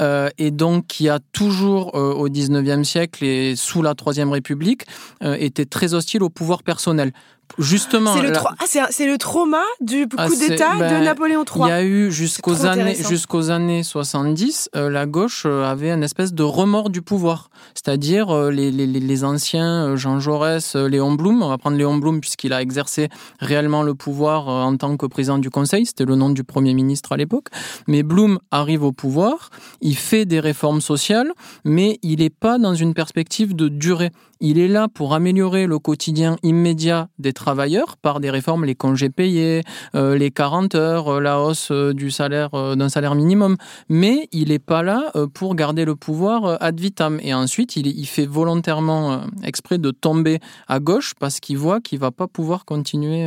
[0.00, 4.86] euh, et donc qui a toujours euh, au XIXe siècle et sous la Troisième République
[5.22, 7.12] été très hostile au pouvoir personnel
[7.58, 8.14] justement.
[8.14, 11.64] C'est le, ah, c'est le, trauma du coup ah, d'État de ben, Napoléon III.
[11.64, 16.02] Il y a eu jusqu'aux années, jusqu'aux années 70, euh, la gauche euh, avait une
[16.02, 17.50] espèce de remords du pouvoir.
[17.74, 22.20] C'est-à-dire euh, les, les, les, anciens Jean Jaurès, Léon Blum, on va prendre Léon Blum
[22.20, 23.08] puisqu'il a exercé
[23.40, 27.12] réellement le pouvoir en tant que président du Conseil, c'était le nom du Premier ministre
[27.12, 27.48] à l'époque.
[27.86, 31.30] Mais Blum arrive au pouvoir, il fait des réformes sociales,
[31.64, 34.10] mais il n'est pas dans une perspective de durée.
[34.46, 39.08] Il est là pour améliorer le quotidien immédiat des travailleurs par des réformes, les congés
[39.08, 39.62] payés,
[39.94, 43.56] euh, les 40 heures, euh, la hausse euh, du salaire d'un salaire minimum.
[43.88, 47.18] Mais il n'est pas là pour garder le pouvoir ad vitam.
[47.22, 51.98] Et ensuite, il, il fait volontairement exprès de tomber à gauche parce qu'il voit qu'il
[51.98, 53.26] va pas pouvoir continuer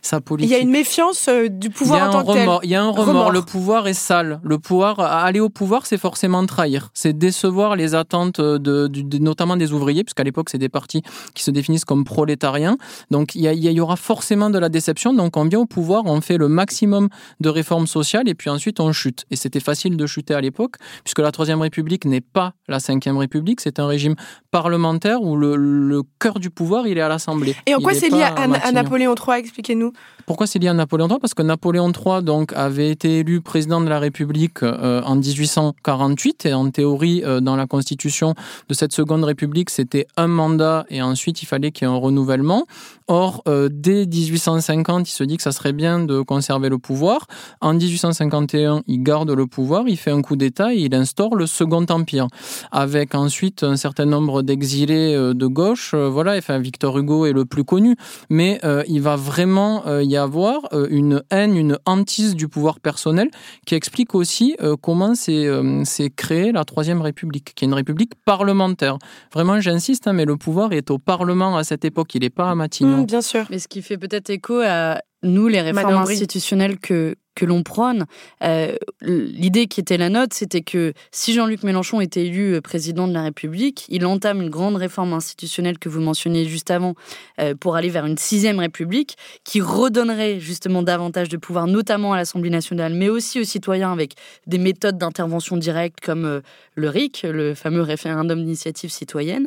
[0.00, 0.48] sa politique.
[0.48, 3.32] Il y a une méfiance du pouvoir en tant que Il y a un remords.
[3.32, 4.40] Le pouvoir est sale.
[4.44, 6.90] Le pouvoir, aller au pouvoir, c'est forcément trahir.
[6.94, 11.02] C'est décevoir les attentes de, de notamment des ouvriers, puisqu'à l'époque c'est des partis
[11.34, 12.76] qui se définissent comme prolétariens.
[13.10, 15.14] Donc il y, y, aura forcément de la déception.
[15.14, 17.08] Donc on vient au pouvoir, on fait le maximum
[17.40, 19.24] de réformes sociales et puis ensuite on chute.
[19.30, 23.16] Et c'était facile de chuter à l'époque, puisque la Troisième République n'est pas la Cinquième
[23.16, 24.14] République, c'est un régime
[24.50, 27.56] parlementaire où le, le, cœur du pouvoir il est à l'Assemblée.
[27.66, 29.92] Et en quoi c'est lié à, Napoléon III Expliquez-nous.
[30.26, 33.80] Pourquoi c'est lié à Napoléon III Parce que Napoléon III donc avait été élu président
[33.80, 38.34] de la République euh, en 1848 et en théorie euh, dans la constitution
[38.68, 41.96] de cette seconde République c'était un mandat et ensuite il fallait qu'il y ait un
[41.96, 42.66] renouvellement.
[43.08, 47.26] Or, euh, dès 1850, il se dit que ça serait bien de conserver le pouvoir.
[47.60, 51.46] En 1851, il garde le pouvoir, il fait un coup d'État et il instaure le
[51.46, 52.28] Second Empire,
[52.70, 55.92] avec ensuite un certain nombre d'exilés euh, de gauche.
[55.94, 57.96] Euh, voilà, enfin, Victor Hugo est le plus connu,
[58.30, 63.28] mais il va vraiment y avoir une haine, une hantise du pouvoir personnel
[63.66, 68.98] qui explique aussi comment s'est créée la Troisième République, qui est une république parlementaire.
[69.32, 72.50] Vraiment, j'insiste, hein, mais le pouvoir est au Parlement à cette époque, il n'est pas
[72.50, 72.98] à Matignon.
[72.98, 73.46] Mmh, bien sûr.
[73.50, 78.06] Mais ce qui fait peut-être écho à nous, les réformes institutionnelles que, que l'on prône,
[78.42, 83.08] euh, l'idée qui était la nôtre, c'était que si Jean-Luc Mélenchon était élu euh, président
[83.08, 86.94] de la République, il entame une grande réforme institutionnelle que vous mentionniez juste avant
[87.40, 92.16] euh, pour aller vers une sixième République qui redonnerait justement davantage de pouvoir, notamment à
[92.16, 94.14] l'Assemblée nationale, mais aussi aux citoyens avec
[94.46, 96.42] des méthodes d'intervention directe comme
[96.74, 99.46] le RIC, le fameux référendum d'initiative citoyenne.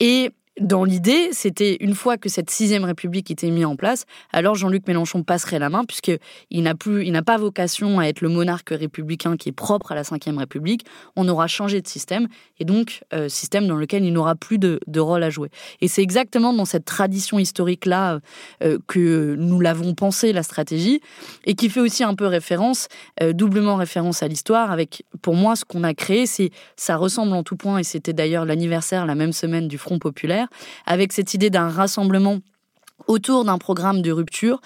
[0.00, 4.54] Et dans l'idée, c'était une fois que cette sixième République était mise en place, alors
[4.54, 8.28] Jean-Luc Mélenchon passerait la main, puisqu'il n'a plus, il n'a pas vocation à être le
[8.28, 10.84] monarque républicain qui est propre à la cinquième République.
[11.16, 12.28] On aura changé de système,
[12.60, 15.48] et donc euh, système dans lequel il n'aura plus de, rôle à jouer.
[15.80, 18.20] Et c'est exactement dans cette tradition historique-là
[18.62, 21.00] euh, que nous l'avons pensé, la stratégie,
[21.46, 22.88] et qui fait aussi un peu référence,
[23.22, 27.32] euh, doublement référence à l'histoire, avec, pour moi, ce qu'on a créé, c'est, ça ressemble
[27.32, 30.41] en tout point, et c'était d'ailleurs l'anniversaire la même semaine du Front Populaire,
[30.86, 32.38] avec cette idée d'un rassemblement
[33.06, 34.60] autour d'un programme de rupture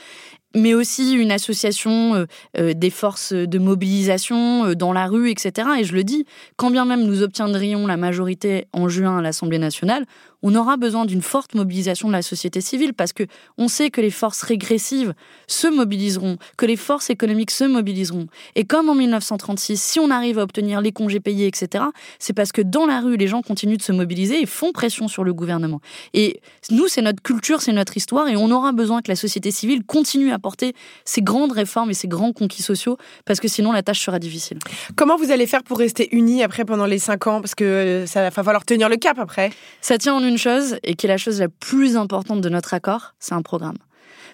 [0.54, 2.26] mais aussi une association euh,
[2.59, 5.68] euh, des forces de mobilisation euh, dans la rue, etc.
[5.78, 6.24] Et je le dis,
[6.56, 10.06] quand bien même nous obtiendrions la majorité en juin à l'Assemblée nationale,
[10.42, 13.24] on aura besoin d'une forte mobilisation de la société civile parce que
[13.59, 15.14] on sait que les forces régressives
[15.46, 18.26] se mobiliseront, que les forces économiques se mobiliseront.
[18.54, 21.85] Et comme en 1936, si on arrive à obtenir les congés payés, etc.,
[22.18, 25.09] c'est parce que dans la rue, les gens continuent de se mobiliser et font pression
[25.09, 25.80] sur le gouvernement.
[26.14, 29.50] Et nous, c'est notre culture, c'est notre histoire, et on aura besoin que la société
[29.50, 33.72] civile continue à porter ces grandes réformes et ces grands conquis sociaux, parce que sinon
[33.72, 34.59] la tâche sera difficile.
[34.94, 37.40] Comment vous allez faire pour rester unis après pendant les cinq ans?
[37.40, 39.51] Parce que euh, ça va falloir tenir le cap après.
[39.81, 42.75] Ça tient en une chose, et qui est la chose la plus importante de notre
[42.75, 43.77] accord, c'est un programme.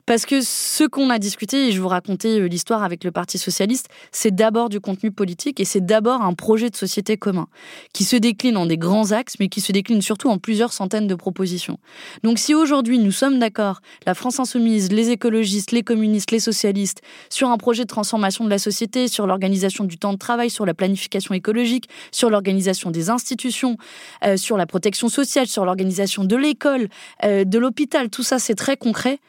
[0.05, 3.39] Parce que ce qu'on a discuté, et je vous racontais euh, l'histoire avec le Parti
[3.39, 7.47] socialiste, c'est d'abord du contenu politique et c'est d'abord un projet de société commun
[7.93, 11.07] qui se décline en des grands axes, mais qui se décline surtout en plusieurs centaines
[11.07, 11.79] de propositions.
[12.25, 17.01] Donc si aujourd'hui nous sommes d'accord, la France insoumise, les écologistes, les communistes, les socialistes,
[17.31, 20.67] sur un projet de transformation de la société, sur l'organisation du temps de travail, sur
[20.67, 23.77] la planification écologique, sur l'organisation des institutions,
[24.25, 26.89] euh, sur la protection sociale, sur l'organisation de l'école,
[27.23, 29.21] euh, de l'hôpital, tout ça c'est très concret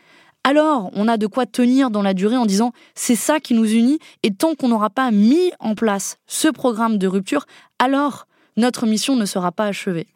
[0.43, 3.69] alors on a de quoi tenir dans la durée en disant c'est ça qui nous
[3.71, 7.45] unit et tant qu'on n'aura pas mis en place ce programme de rupture,
[7.79, 8.27] alors
[8.57, 10.07] notre mission ne sera pas achevée.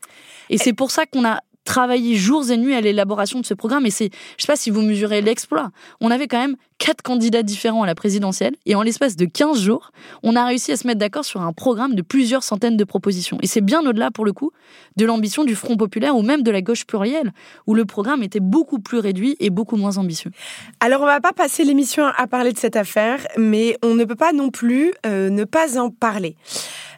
[0.50, 3.86] Et c'est pour ça qu'on a travaillé jours et nuits à l'élaboration de ce programme.
[3.86, 5.70] Et c'est, je sais pas si vous mesurez l'exploit.
[6.02, 8.56] On avait quand même quatre candidats différents à la présidentielle.
[8.66, 9.92] Et en l'espace de 15 jours,
[10.24, 13.38] on a réussi à se mettre d'accord sur un programme de plusieurs centaines de propositions.
[13.42, 14.52] Et c'est bien au-delà, pour le coup,
[14.96, 17.34] de l'ambition du Front populaire ou même de la gauche plurielle,
[17.66, 20.32] où le programme était beaucoup plus réduit et beaucoup moins ambitieux.
[20.80, 24.16] Alors, on va pas passer l'émission à parler de cette affaire, mais on ne peut
[24.16, 26.36] pas non plus euh, ne pas en parler.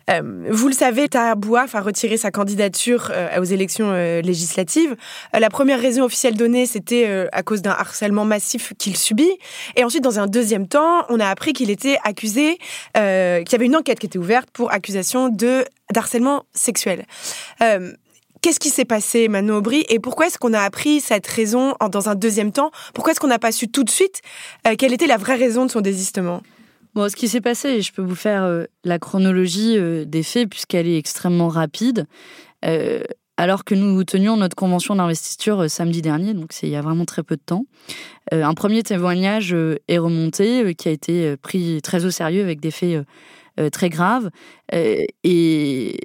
[0.09, 4.95] Euh, vous le savez, Tahabouaf a retiré sa candidature euh, aux élections euh, législatives.
[5.37, 9.31] la première raison officielle donnée, c'était à cause d'un harcèlement massif qu'il subit.
[9.75, 12.57] Et ensuite, dans un deuxième temps, on a appris qu'il était accusé,
[12.95, 17.05] qu'il y avait une enquête qui était ouverte pour accusation de d'harcèlement sexuel.
[18.41, 22.09] Qu'est-ce qui s'est passé, Manon Aubry, et pourquoi est-ce qu'on a appris cette raison dans
[22.09, 22.71] un deuxième temps?
[22.93, 24.21] Pourquoi est-ce qu'on n'a pas su tout de suite
[24.77, 26.41] quelle était la vraie raison de son désistement?
[26.95, 30.49] Bon, ce qui s'est passé, je peux vous faire euh, la chronologie euh, des faits
[30.49, 32.07] puisqu'elle est extrêmement rapide.
[32.65, 33.03] Euh,
[33.37, 37.05] alors que nous tenions notre convention d'investiture samedi dernier, donc c'est il y a vraiment
[37.05, 37.63] très peu de temps,
[38.33, 39.55] un premier témoignage
[39.87, 43.05] est remonté, qui a été pris très au sérieux avec des faits
[43.71, 44.29] très graves.
[44.73, 45.99] et,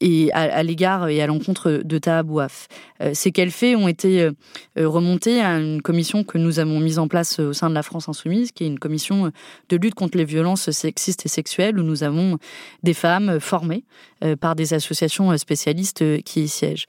[0.00, 2.68] et à, l'égard et à l'encontre de Tahabouaf.
[3.00, 4.32] Euh, ces qu'elle fait ont été euh,
[4.76, 8.08] remontés à une commission que nous avons mise en place au sein de la France
[8.08, 9.32] Insoumise, qui est une commission
[9.68, 12.38] de lutte contre les violences sexistes et sexuelles, où nous avons
[12.82, 13.84] des femmes formées
[14.22, 16.86] euh, par des associations spécialistes qui y siègent.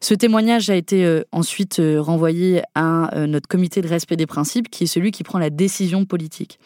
[0.00, 4.88] Ce témoignage a été ensuite renvoyé à notre comité de respect des principes, qui est
[4.88, 6.58] celui qui prend la décision politique.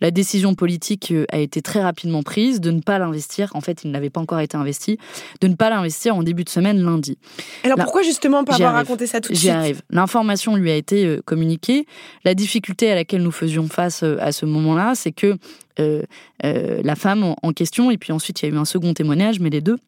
[0.00, 3.50] La décision politique a été très rapidement prise de ne pas l'investir.
[3.54, 4.98] En fait, il n'avait pas encore été investi
[5.40, 7.18] de ne pas l'investir en début de semaine lundi.
[7.64, 9.50] Alors pourquoi justement pas avoir raconté ça tout de suite?
[9.50, 9.82] J'y arrive.
[9.90, 11.86] L'information lui a été euh, communiquée.
[12.24, 15.36] La difficulté à laquelle nous faisions face euh, à ce moment-là, c'est que
[15.78, 16.02] euh,
[16.42, 19.48] la femme en question, et puis ensuite il y a eu un second témoignage, mais
[19.48, 19.78] les deux,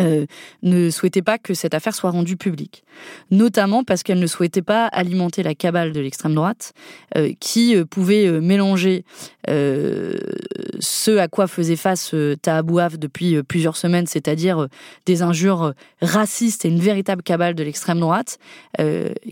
[0.00, 0.26] euh,
[0.62, 2.82] ne souhaitait pas que cette affaire soit rendue publique,
[3.30, 6.72] notamment parce qu'elle ne souhaitait pas alimenter la cabale de l'extrême droite,
[7.16, 9.04] euh, qui euh, pouvait mélanger
[9.46, 14.68] ce à quoi faisait face Tahabouaf depuis plusieurs semaines, c'est-à-dire
[15.04, 18.38] des injures racistes et une véritable cabale de l'extrême droite,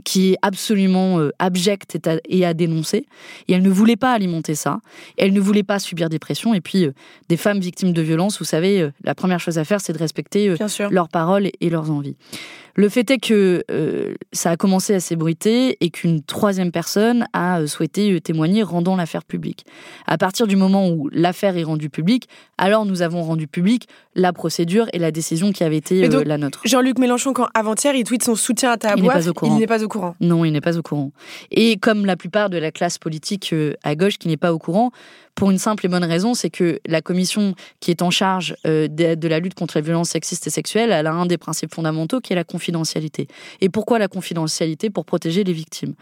[0.05, 1.98] qui est absolument abjecte
[2.29, 3.07] et à, dénoncer.
[3.48, 4.81] Et elle ne voulait pas alimenter ça,
[5.16, 6.88] elle ne voulait pas subir des pressions, et puis
[7.31, 10.51] des femmes victimes de violences, vous savez, la première chose à faire, c'est de respecter
[10.90, 12.16] leurs paroles et leurs envies.
[12.74, 17.61] Le fait est que euh, ça a commencé à s'ébruiter et qu'une troisième personne a
[17.61, 19.66] euh, souhaité euh, témoigner rendant l'affaire publique.
[20.06, 24.32] À partir du moment où l'affaire est rendue publique, alors nous avons rendu public la
[24.32, 26.61] procédure et la décision qui avait été la nôtre.
[26.64, 30.14] Jean-Luc Mélenchon, quand avant-hier, il tweet son soutien à ta il n'est pas au courant.
[30.20, 31.12] Non, il n'est pas au courant.
[31.50, 34.90] Et comme la plupart de la classe politique à gauche qui n'est pas au courant,
[35.35, 39.14] pour une simple et bonne raison, c'est que la commission qui est en charge de,
[39.14, 42.20] de la lutte contre les violences sexistes et sexuelles, elle a un des principes fondamentaux
[42.20, 43.27] qui est la confiance confidentialité.
[43.61, 44.88] Et pourquoi la confidentialité?
[44.88, 45.94] Pour protéger les victimes.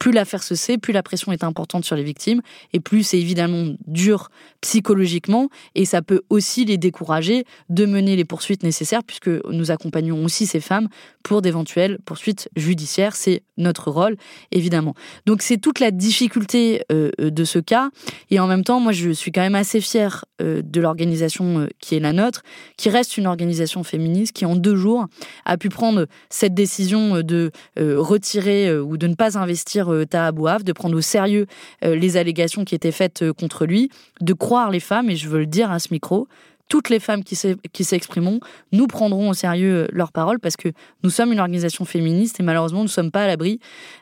[0.00, 2.40] Plus l'affaire se sait, plus la pression est importante sur les victimes,
[2.72, 8.24] et plus c'est évidemment dur psychologiquement, et ça peut aussi les décourager de mener les
[8.24, 10.88] poursuites nécessaires, puisque nous accompagnons aussi ces femmes
[11.22, 13.14] pour d'éventuelles poursuites judiciaires.
[13.14, 14.16] C'est notre rôle,
[14.50, 14.94] évidemment.
[15.26, 17.90] Donc c'est toute la difficulté euh, de ce cas,
[18.30, 21.68] et en même temps, moi je suis quand même assez fière euh, de l'organisation euh,
[21.78, 22.42] qui est la nôtre,
[22.76, 25.06] qui reste une organisation féministe, qui en deux jours
[25.44, 30.72] a pu prendre cette décision de retirer ou de ne pas investir Taha Bouaf, de
[30.72, 31.46] prendre au sérieux
[31.82, 33.90] les allégations qui étaient faites contre lui,
[34.20, 36.28] de croire les femmes, et je veux le dire à ce micro,
[36.68, 38.40] toutes les femmes qui s'exprimeront,
[38.72, 40.68] nous prendrons au sérieux euh, leurs paroles parce que
[41.02, 43.58] nous sommes une organisation féministe et malheureusement nous ne sommes pas à l'abri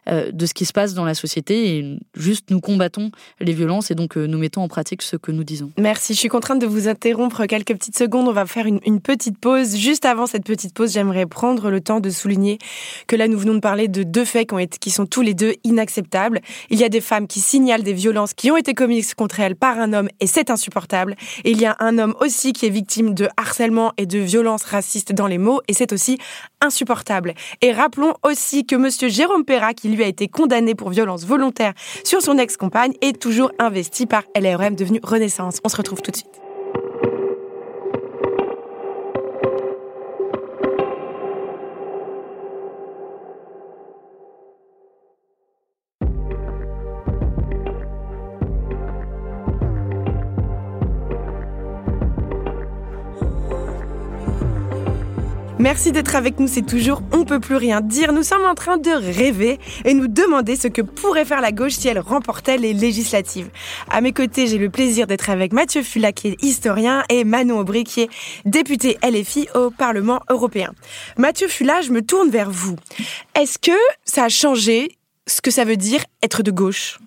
[0.09, 3.91] euh, de ce qui se passe dans la société et juste nous combattons les violences
[3.91, 5.71] et donc euh, nous mettons en pratique ce que nous disons.
[5.79, 8.29] Merci, je suis contrainte de vous interrompre quelques petites secondes.
[8.29, 9.77] On va faire une, petite pause.
[9.77, 12.59] Juste avant cette petite pause, j'aimerais prendre le temps de souligner
[13.07, 14.49] que là nous venons de parler de deux faits
[14.81, 16.41] qui, sont tous les deux inacceptables.
[16.71, 19.55] Il y a des femmes qui signalent des violences qui ont été commises contre elles
[19.55, 21.15] par un homme et c'est insupportable.
[21.45, 24.65] Et il y a un homme aussi qui est victime de harcèlement et de violences
[24.65, 26.19] racistes dans les mots, et c'est aussi
[26.61, 27.35] insupportable.
[27.63, 31.75] Et rappelons aussi que monsieur Jérôme Perra, qui lui a été condamné pour violence volontaire
[32.05, 35.61] sur son ex-compagne, est toujours investi par LRM devenu Renaissance.
[35.65, 36.46] On se retrouve tout de suite.
[55.67, 58.13] Merci d'être avec nous, c'est toujours On peut plus rien dire.
[58.13, 61.73] Nous sommes en train de rêver et nous demander ce que pourrait faire la gauche
[61.73, 63.51] si elle remportait les législatives.
[63.91, 67.59] À mes côtés, j'ai le plaisir d'être avec Mathieu Fulla qui est historien et Manon
[67.59, 68.11] Aubry qui est
[68.45, 70.73] député LFI au Parlement européen.
[71.19, 72.77] Mathieu Fulla, je me tourne vers vous.
[73.35, 77.01] Est-ce que ça a changé ce que ça veut dire être de gauche?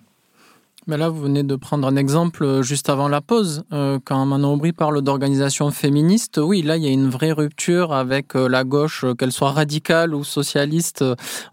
[0.90, 3.62] Mais là, vous venez de prendre un exemple euh, juste avant la pause.
[3.72, 7.92] Euh, quand Manon Aubry parle d'organisation féministe, oui, là, il y a une vraie rupture
[7.92, 11.04] avec euh, la gauche, qu'elle soit radicale ou socialiste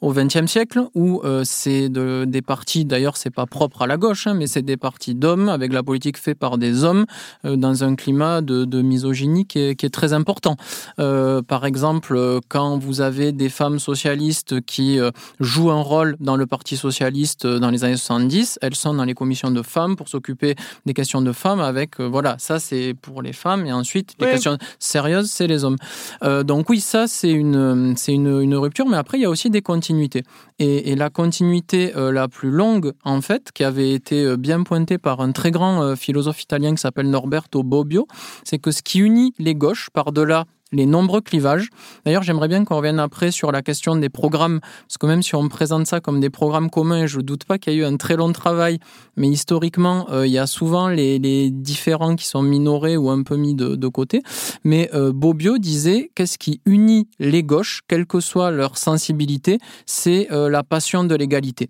[0.02, 4.26] au XXe siècle, où c'est de, des partis, d'ailleurs, c'est pas propre à la gauche,
[4.26, 7.06] hein, mais c'est des partis d'hommes, avec la politique faite par des hommes,
[7.44, 10.56] dans un climat de, misogynie qui est, qui est, très important.
[10.98, 15.00] par exemple, quand vous avez des femmes socialistes qui
[15.40, 19.14] jouent un rôle dans le Parti socialiste dans les années 70, elles sont dans les
[19.28, 23.22] commission de femmes pour s'occuper des questions de femmes avec, euh, voilà, ça c'est pour
[23.22, 25.76] les femmes et ensuite les questions sérieuses, c'est les hommes.
[26.24, 29.30] Euh, donc oui, ça c'est une, c'est une, une, rupture, mais après il y a
[29.30, 30.24] aussi des continuités.
[30.60, 34.98] Et, et la continuité euh, la plus longue, en fait, qui avait été bien pointée
[34.98, 38.08] par un très grand philosophe italien qui s'appelle Norberto Bobbio,
[38.46, 41.70] c'est que ce qui unit les gauches par-delà les nombreux clivages.
[42.06, 45.36] D'ailleurs, j'aimerais bien qu'on revienne après sur la question des programmes, parce que même si
[45.36, 47.86] on présente ça comme des programmes communs, je ne doute pas qu'il y a eu
[47.86, 48.80] un très long travail,
[49.16, 51.18] mais historiquement, euh, il y a souvent les,
[51.52, 54.22] différents qui sont minorés ou un peu mis de, côté.
[54.64, 60.28] Mais euh, Bobbio disait qu'est-ce qui unit les gauches, quelle que soit leur sensibilité, c'est
[60.32, 61.70] euh, la passion de l'égalité.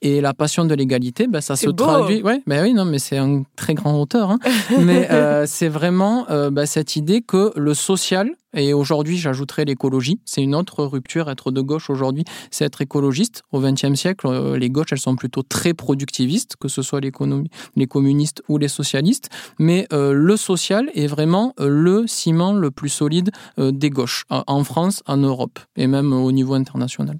[0.00, 2.22] Et la passion de l'égalité, ben, ça se traduit.
[2.22, 4.30] Ouais, ben oui, non, mais c'est un très grand auteur.
[4.30, 4.38] Hein.
[4.80, 5.08] mais
[5.46, 10.18] c'est vraiment ben, cette idée que le social et aujourd'hui, j'ajouterais l'écologie.
[10.24, 11.30] C'est une autre rupture.
[11.30, 13.42] Être de gauche aujourd'hui, c'est être écologiste.
[13.52, 17.86] Au XXe siècle, euh, les gauches, elles sont plutôt très productivistes, que ce soit les
[17.86, 19.28] communistes ou les socialistes.
[19.58, 24.64] Mais euh, le social est vraiment euh, le ciment le plus solide des gauches, en
[24.64, 27.18] France, en Europe et même au niveau international.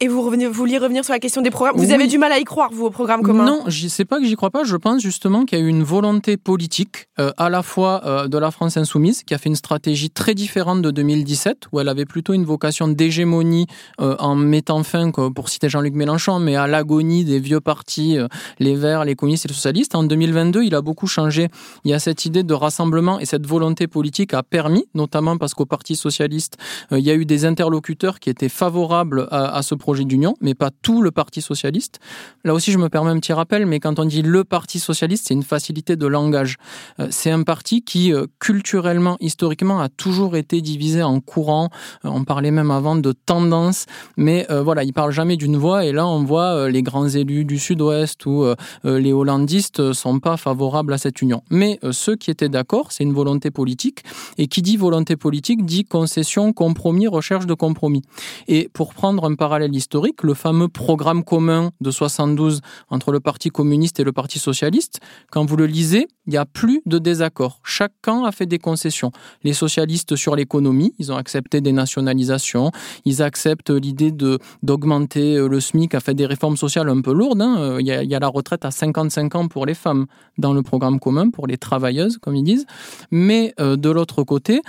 [0.00, 1.76] Et vous, revenez, vous vouliez revenir sur la question des programmes.
[1.76, 4.26] Vous avez du mal à y croire, vous, au programme commun Non, sais pas que
[4.26, 4.62] j'y crois pas.
[4.62, 8.28] Je pense justement qu'il y a eu une volonté politique, euh, à la fois euh,
[8.28, 11.88] de la France insoumise, qui a fait une stratégie très différente de 2017, où elle
[11.88, 13.66] avait plutôt une vocation d'hégémonie
[14.00, 18.18] euh, en mettant fin, pour citer Jean-Luc Mélenchon, mais à l'agonie des vieux partis,
[18.60, 19.96] les Verts, les communistes et les socialistes.
[19.96, 21.48] En 2022, il a beaucoup changé.
[21.84, 25.54] Il y a cette idée de rassemblement et cette volonté politique a permis, notamment parce
[25.54, 26.56] qu'au Parti socialiste,
[26.92, 30.34] il y a eu des interlocuteurs qui étaient favorables à, à ce projet projet d'union,
[30.42, 31.98] mais pas tout le Parti socialiste.
[32.44, 35.28] Là aussi, je me permets un petit rappel, mais quand on dit le Parti socialiste,
[35.28, 36.56] c'est une facilité de langage.
[37.00, 41.70] Euh, c'est un parti qui, euh, culturellement, historiquement, a toujours été divisé en courants.
[42.04, 43.86] Euh, on parlait même avant de tendance,
[44.18, 45.86] mais voilà, il parle jamais d'une voix.
[45.86, 48.46] Et là, on voit les grands élus du Sud-Ouest ou
[48.84, 51.42] les hollandistes sont pas favorables à cette union.
[51.50, 54.04] Mais ceux qui étaient d'accord, c'est une volonté politique.
[54.36, 58.02] Et qui dit volonté politique dit concession, compromis, recherche de compromis.
[58.48, 62.60] Et pour prendre un parallèle historique, le fameux programme commun de 72
[62.90, 66.44] entre le Parti communiste et le Parti socialiste, quand vous le lisez, il n'y a
[66.44, 67.60] plus de désaccord.
[68.02, 69.12] Camp a fait des concessions.
[69.42, 72.70] Les socialistes sur l'économie, ils ont accepté des nationalisations,
[73.04, 77.12] ils acceptent l'idée de d'augmenter euh, le SMIC, a fait des réformes sociales un peu
[77.12, 77.40] lourdes.
[77.40, 77.56] Hein.
[77.58, 80.06] Euh, il, y a, il y a la retraite à 55 ans pour les femmes
[80.36, 82.66] dans le programme commun, pour les travailleuses, comme ils disent.
[83.10, 84.60] Mais euh, de l'autre côté,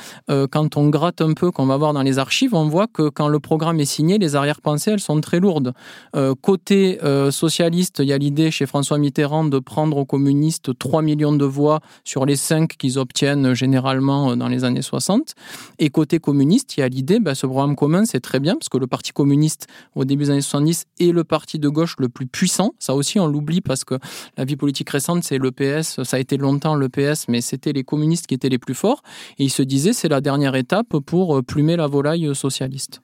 [0.52, 3.28] quand on gratte un peu, qu'on va voir dans les archives, on voit que quand
[3.28, 5.74] le programme est signé, les arrière-pensées, sont très lourdes.
[6.42, 7.00] côté
[7.32, 11.46] socialiste, il y a l'idée chez François Mitterrand de prendre aux communistes 3 millions de
[11.46, 15.34] voix sur les 5 qu'ils obtiennent généralement dans les années 60.
[15.80, 18.70] Et côté communiste, il y a l'idée, ben, ce programme commun, c'est très bien, parce
[18.70, 22.10] que le Parti communiste, au début des années 70, est le parti de gauche le
[22.10, 22.74] plus puissant.
[22.80, 23.96] Ça aussi, on l'oublie parce que
[24.38, 26.04] la vie politique récente, c'est le PS.
[26.04, 29.02] Ça a été longtemps le PS, mais c'était les communistes qui étaient les plus forts.
[29.38, 33.02] Et il se disait, c'est la dernière étape pour plumer la volaille socialiste.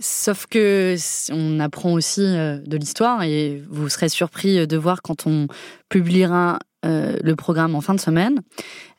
[0.00, 0.96] Sauf que
[1.30, 5.46] on apprend aussi euh, de l'histoire et vous serez surpris de voir quand on
[5.88, 8.40] publiera euh, le programme en fin de semaine,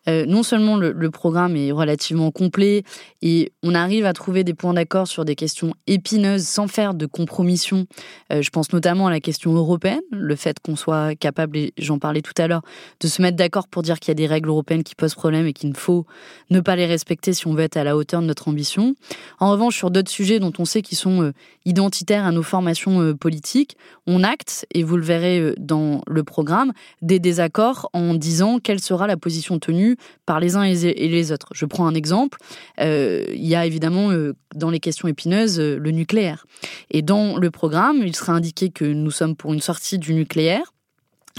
[0.07, 2.83] euh, non seulement le, programme est relativement complet
[3.21, 7.05] et on arrive à trouver des points d'accord sur des questions épineuses sans faire de
[7.05, 7.85] compromission.
[8.31, 11.99] Euh, je pense notamment à la question européenne, le fait qu'on soit capable, et j'en
[11.99, 12.61] parlais tout à l'heure,
[12.99, 15.45] de se mettre d'accord pour dire qu'il y a des règles européennes qui posent problème
[15.45, 16.05] et qu'il ne faut
[16.49, 18.95] ne pas les respecter si on veut être à la hauteur de notre ambition.
[19.39, 21.33] En revanche, sur d'autres sujets dont on sait qu'ils sont euh,
[21.65, 23.77] identitaires à nos formations politiques,
[24.07, 26.71] on acte, et vous le verrez dans le programme,
[27.01, 29.90] des désaccords en disant quelle sera la position tenue
[30.25, 31.49] par les uns et les autres.
[31.53, 32.37] Je prends un exemple.
[32.79, 36.45] Euh, il y a évidemment euh, dans les questions épineuses euh, le nucléaire.
[36.89, 40.73] Et dans le programme, il sera indiqué que nous sommes pour une sortie du nucléaire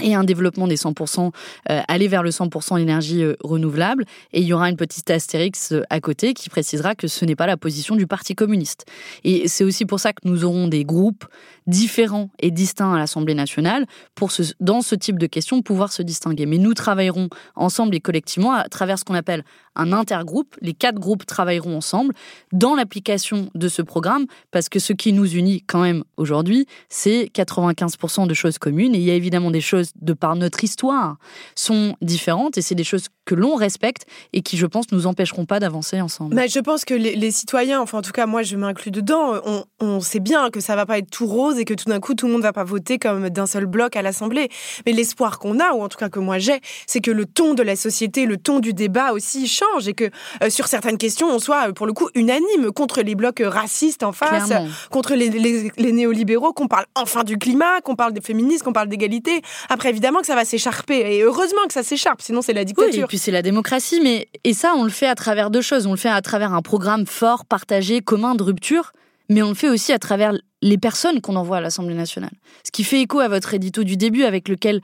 [0.01, 1.31] et un développement des 100%,
[1.67, 4.05] aller vers le 100% énergie renouvelable.
[4.31, 7.45] Et il y aura une petite astérix à côté qui précisera que ce n'est pas
[7.45, 8.85] la position du Parti communiste.
[9.23, 11.25] Et c'est aussi pour ça que nous aurons des groupes
[11.67, 13.85] différents et distincts à l'Assemblée nationale
[14.15, 16.45] pour, dans ce type de questions, pouvoir se distinguer.
[16.45, 19.43] Mais nous travaillerons ensemble et collectivement à travers ce qu'on appelle
[19.75, 20.55] un intergroupe.
[20.61, 22.13] Les quatre groupes travailleront ensemble
[22.51, 27.29] dans l'application de ce programme parce que ce qui nous unit quand même aujourd'hui, c'est
[27.33, 31.17] 95% de choses communes et il y a évidemment des choses de par notre histoire
[31.55, 35.45] sont différentes et c'est des choses que l'on respecte et qui, je pense, nous empêcheront
[35.45, 36.35] pas d'avancer ensemble.
[36.35, 39.63] Mais je pense que les, citoyens, enfin en tout cas moi je m'inclus dedans, on,
[39.79, 42.13] on, sait bien que ça va pas être tout rose et que tout d'un coup
[42.13, 44.49] tout le monde va pas voter comme d'un seul bloc à l'Assemblée.
[44.85, 47.53] Mais l'espoir qu'on a, ou en tout cas que moi j'ai, c'est que le ton
[47.53, 50.09] de la société, le ton du débat aussi change et que
[50.43, 54.03] euh, sur certaines questions on soit euh, pour le coup unanime contre les blocs racistes
[54.03, 54.51] en face,
[54.89, 58.89] contre les, les néolibéraux, qu'on parle enfin du climat, qu'on parle des féministes, qu'on parle
[58.89, 59.41] d'égalité.
[59.69, 63.07] Après évidemment que ça va s'écharper et heureusement que ça s'écharpe, sinon c'est la dictature
[63.07, 65.87] puis c'est la démocratie, mais et ça, on le fait à travers deux choses.
[65.87, 68.93] On le fait à travers un programme fort, partagé, commun de rupture,
[69.29, 72.33] mais on le fait aussi à travers les personnes qu'on envoie à l'Assemblée nationale.
[72.63, 74.81] Ce qui fait écho à votre édito du début, avec lequel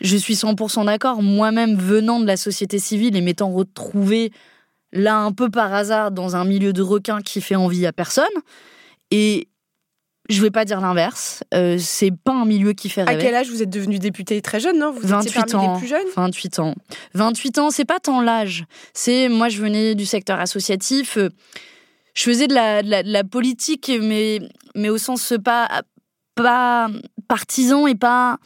[0.00, 4.32] je suis 100% d'accord, moi-même venant de la société civile et m'étant retrouvé
[4.92, 8.24] là un peu par hasard dans un milieu de requins qui fait envie à personne.
[9.10, 9.48] Et
[10.28, 11.44] je vais pas dire l'inverse.
[11.52, 13.20] Euh, c'est pas un milieu qui fait rêver.
[13.20, 14.92] À quel âge vous êtes devenu député Très jeune, non?
[14.92, 15.74] Vous 28 ans.
[15.74, 16.06] Les plus jeunes?
[16.16, 16.74] 28 ans.
[17.14, 18.64] 28 ans, c'est pas tant l'âge.
[18.94, 21.18] C'est moi, je venais du secteur associatif.
[21.18, 21.28] Euh,
[22.14, 24.40] je faisais de la, politique, mais
[24.74, 25.82] mais au sens pas
[26.34, 26.88] pas
[27.28, 28.38] partisan et pas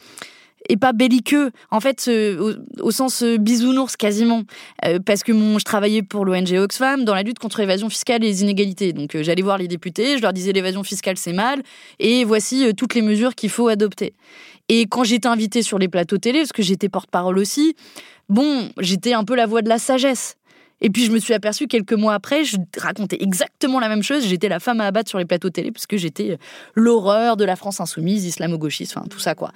[0.67, 4.43] et pas belliqueux, en fait, euh, au, sens euh, bisounours quasiment,
[4.85, 8.23] euh, parce que mon, je travaillais pour l'ONG Oxfam dans la lutte contre l'évasion fiscale
[8.23, 8.93] et les inégalités.
[8.93, 11.63] Donc j'allais voir les députés, je leur disais l'évasion fiscale c'est mal,
[11.97, 14.13] et voici toutes les mesures qu'il faut adopter.
[14.69, 17.75] Et quand j'étais invitée sur les plateaux télé, parce que j'étais porte-parole aussi,
[18.29, 20.35] bon, j'étais un peu la voix de la sagesse.
[20.81, 24.25] Et puis je me suis aperçue quelques mois après, je racontais exactement la même chose.
[24.25, 26.37] J'étais la femme à abattre sur les plateaux télé parce que j'étais
[26.75, 29.51] l'horreur de la France insoumise, islamo-gauchiste, enfin tout ça quoi.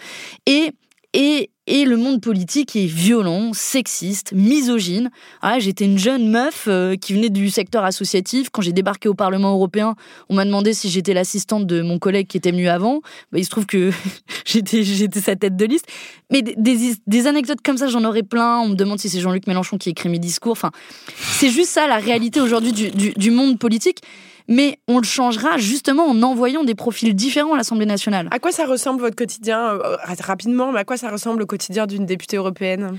[0.45, 0.74] Et
[1.13, 5.09] et, et le monde politique est violent, sexiste, misogyne.
[5.41, 8.49] Ah, j'étais une jeune meuf euh, qui venait du secteur associatif.
[8.51, 9.95] Quand j'ai débarqué au Parlement européen,
[10.28, 12.99] on m'a demandé si j'étais l'assistante de mon collègue qui était venu avant.
[13.32, 13.91] Bah, il se trouve que
[14.45, 14.84] j'étais,
[15.22, 15.88] sa tête de liste.
[16.32, 18.59] Mais des, anecdotes comme ça, j'en aurais plein.
[18.59, 20.53] On me demande si c'est Jean-Luc Mélenchon qui écrit mes discours.
[20.53, 20.72] Enfin,
[21.16, 23.99] c'est juste ça la réalité aujourd'hui du, monde politique
[24.47, 28.28] mais on le changera justement en envoyant des profils différents à l'Assemblée nationale.
[28.32, 31.86] À quoi ça ressemble votre quotidien, euh, rapidement, mais à quoi ça ressemble le quotidien
[31.86, 32.97] d'une députée européenne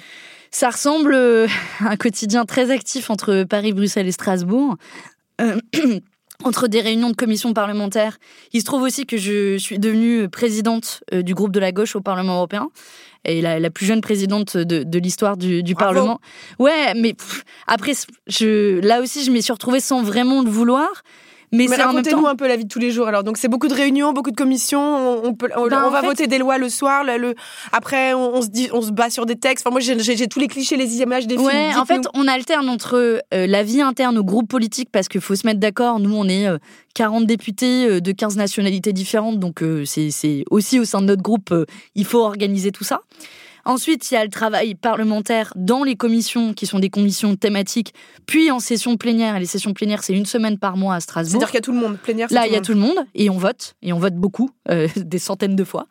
[0.53, 1.49] Ça ressemble euh,
[1.81, 4.77] à un quotidien très actif entre Paris, Bruxelles et Strasbourg.
[5.41, 5.59] Euh,
[6.45, 8.19] entre des réunions de commissions parlementaires.
[8.53, 12.01] Il se trouve aussi que je suis devenue présidente du groupe de la gauche au
[12.01, 12.69] Parlement européen
[13.25, 16.21] et la, plus jeune présidente de, l'histoire du, Parlement.
[16.59, 17.15] Ouais, mais
[17.67, 17.93] après,
[18.27, 20.89] je, là aussi, je m'y suis retrouvée sans vraiment le vouloir.
[21.55, 23.09] Mais, racontez-nous un peu la vie de tous les jours.
[23.09, 25.25] Alors, donc c'est beaucoup de réunions, beaucoup de commissions.
[25.25, 27.05] On, peut, on, ben, va voter des lois le soir.
[27.05, 27.35] Le,
[27.73, 29.67] après, on, se dit, on se bat sur des textes.
[29.67, 31.81] Enfin, moi, j'ai tous les clichés, les images des ouais, films.
[31.81, 35.37] en fait, on alterne entre euh, la vie interne au groupe politique parce qu'il faut
[35.37, 36.01] se mettre d'accord.
[36.01, 36.49] Nous, on est
[36.95, 41.23] 40 euh, députés euh, de 15 nationalités différentes, donc c'est aussi au sein de notre
[41.23, 41.55] groupe,
[41.95, 43.01] il faut organiser tout ça.
[43.65, 47.95] Ensuite, il y a le travail parlementaire dans les commissions, qui sont des commissions thématiques,
[48.27, 49.37] puis en session plénière.
[49.37, 51.41] Et les sessions plénières, c'est une semaine par mois à Strasbourg.
[51.41, 51.99] C'est-à-dire qu'il y a tout le monde.
[51.99, 54.51] Plénière, Là, il y a tout le monde, et on vote, et on vote beaucoup,
[54.71, 55.87] euh, des centaines de fois.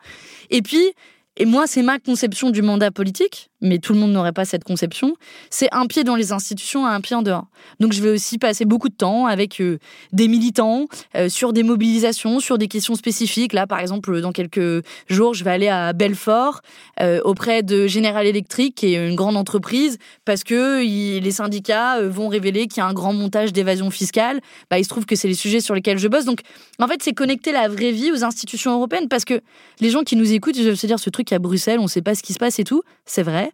[0.50, 0.92] Et puis,
[1.36, 4.62] et moi, c'est ma conception du mandat politique, mais tout le monde n'aurait pas cette
[4.62, 5.16] conception.
[5.50, 7.46] C'est un pied dans les institutions et un pied en dehors.
[7.80, 9.78] Donc je vais aussi passer beaucoup de temps avec euh,
[10.12, 10.86] des militants
[11.16, 13.52] euh, sur des mobilisations, sur des questions spécifiques.
[13.52, 16.60] Là, par exemple, dans quelques jours, je vais aller à Belfort
[17.00, 22.28] euh, auprès de General Electric, qui est une grande entreprise, parce que les syndicats vont
[22.28, 24.40] révéler qu'il y a un grand montage d'évasion fiscale.
[24.70, 26.26] Bah, il se trouve que c'est les sujets sur lesquels je bosse.
[26.26, 26.40] Donc
[26.78, 29.40] en fait, c'est connecter la vraie vie aux institutions européennes, parce que
[29.80, 31.88] les gens qui nous écoutent, ils doivent se dire ce truc à Bruxelles, on ne
[31.88, 32.82] sait pas ce qui se passe et tout.
[33.06, 33.53] C'est vrai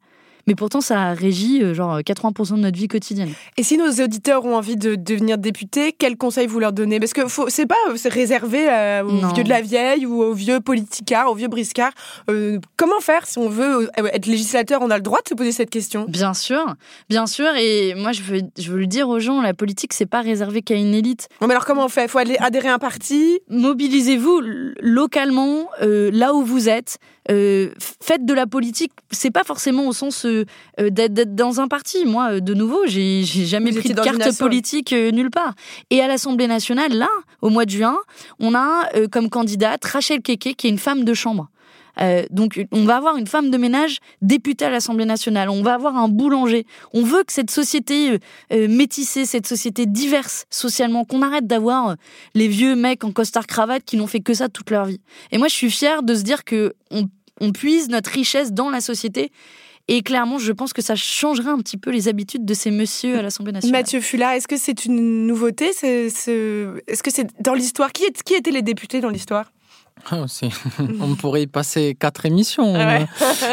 [0.51, 3.31] mais pourtant ça régit euh, genre 80% de notre vie quotidienne.
[3.57, 6.99] Et si nos auditeurs ont envie de devenir députés, quels conseils vous leur donnez?
[6.99, 7.77] Parce que c'est pas
[8.07, 11.93] réservé euh, aux vieux de la vieille ou aux vieux politicards, aux vieux briscards.
[12.29, 14.83] Euh, comment faire si on veut être législateur?
[14.83, 16.07] On a le droit de se poser cette question.
[16.09, 16.75] Bien sûr,
[17.09, 17.55] bien sûr.
[17.57, 20.63] Et moi je veux, je veux le dire aux gens, la politique c'est pas réservé
[20.63, 21.29] qu'à une élite.
[21.41, 22.07] Non mais alors comment on fait?
[22.07, 23.39] Il faut aller adhérer à un parti?
[23.51, 24.43] Mobilisez-vous
[24.81, 26.99] localement, là où vous êtes.
[27.29, 28.93] Faites de la politique.
[29.11, 30.45] C'est pas forcément au sens euh,
[30.79, 32.05] d'être dans un parti.
[32.05, 35.55] Moi, euh, de nouveau, j'ai jamais pris de carte politique euh, nulle part.
[35.91, 37.09] Et à l'Assemblée nationale, là,
[37.43, 37.97] au mois de juin,
[38.39, 41.49] on a comme candidate Rachel Keke, qui est une femme de chambre.
[42.31, 45.51] Donc, on va avoir une femme de ménage députée à l'Assemblée nationale.
[45.51, 46.67] On va avoir un boulanger.
[46.93, 48.19] On veut que cette société
[48.51, 51.97] métissée, cette société diverse socialement, qu'on arrête d'avoir
[52.35, 55.01] les vieux mecs en costard cravate qui n'ont fait que ça toute leur vie.
[55.31, 56.75] Et moi, je suis fière de se dire que
[57.41, 59.31] on puise notre richesse dans la société
[59.89, 63.19] et clairement, je pense que ça changerait un petit peu les habitudes de ces messieurs
[63.19, 63.81] à l'Assemblée nationale.
[63.81, 68.63] Mathieu Fula, est-ce que c'est une nouveauté Est-ce que c'est dans l'histoire qui étaient les
[68.63, 69.51] députés dans l'histoire?
[70.11, 70.25] Ah,
[71.01, 72.75] on pourrait y passer quatre émissions.
[72.77, 73.01] Ah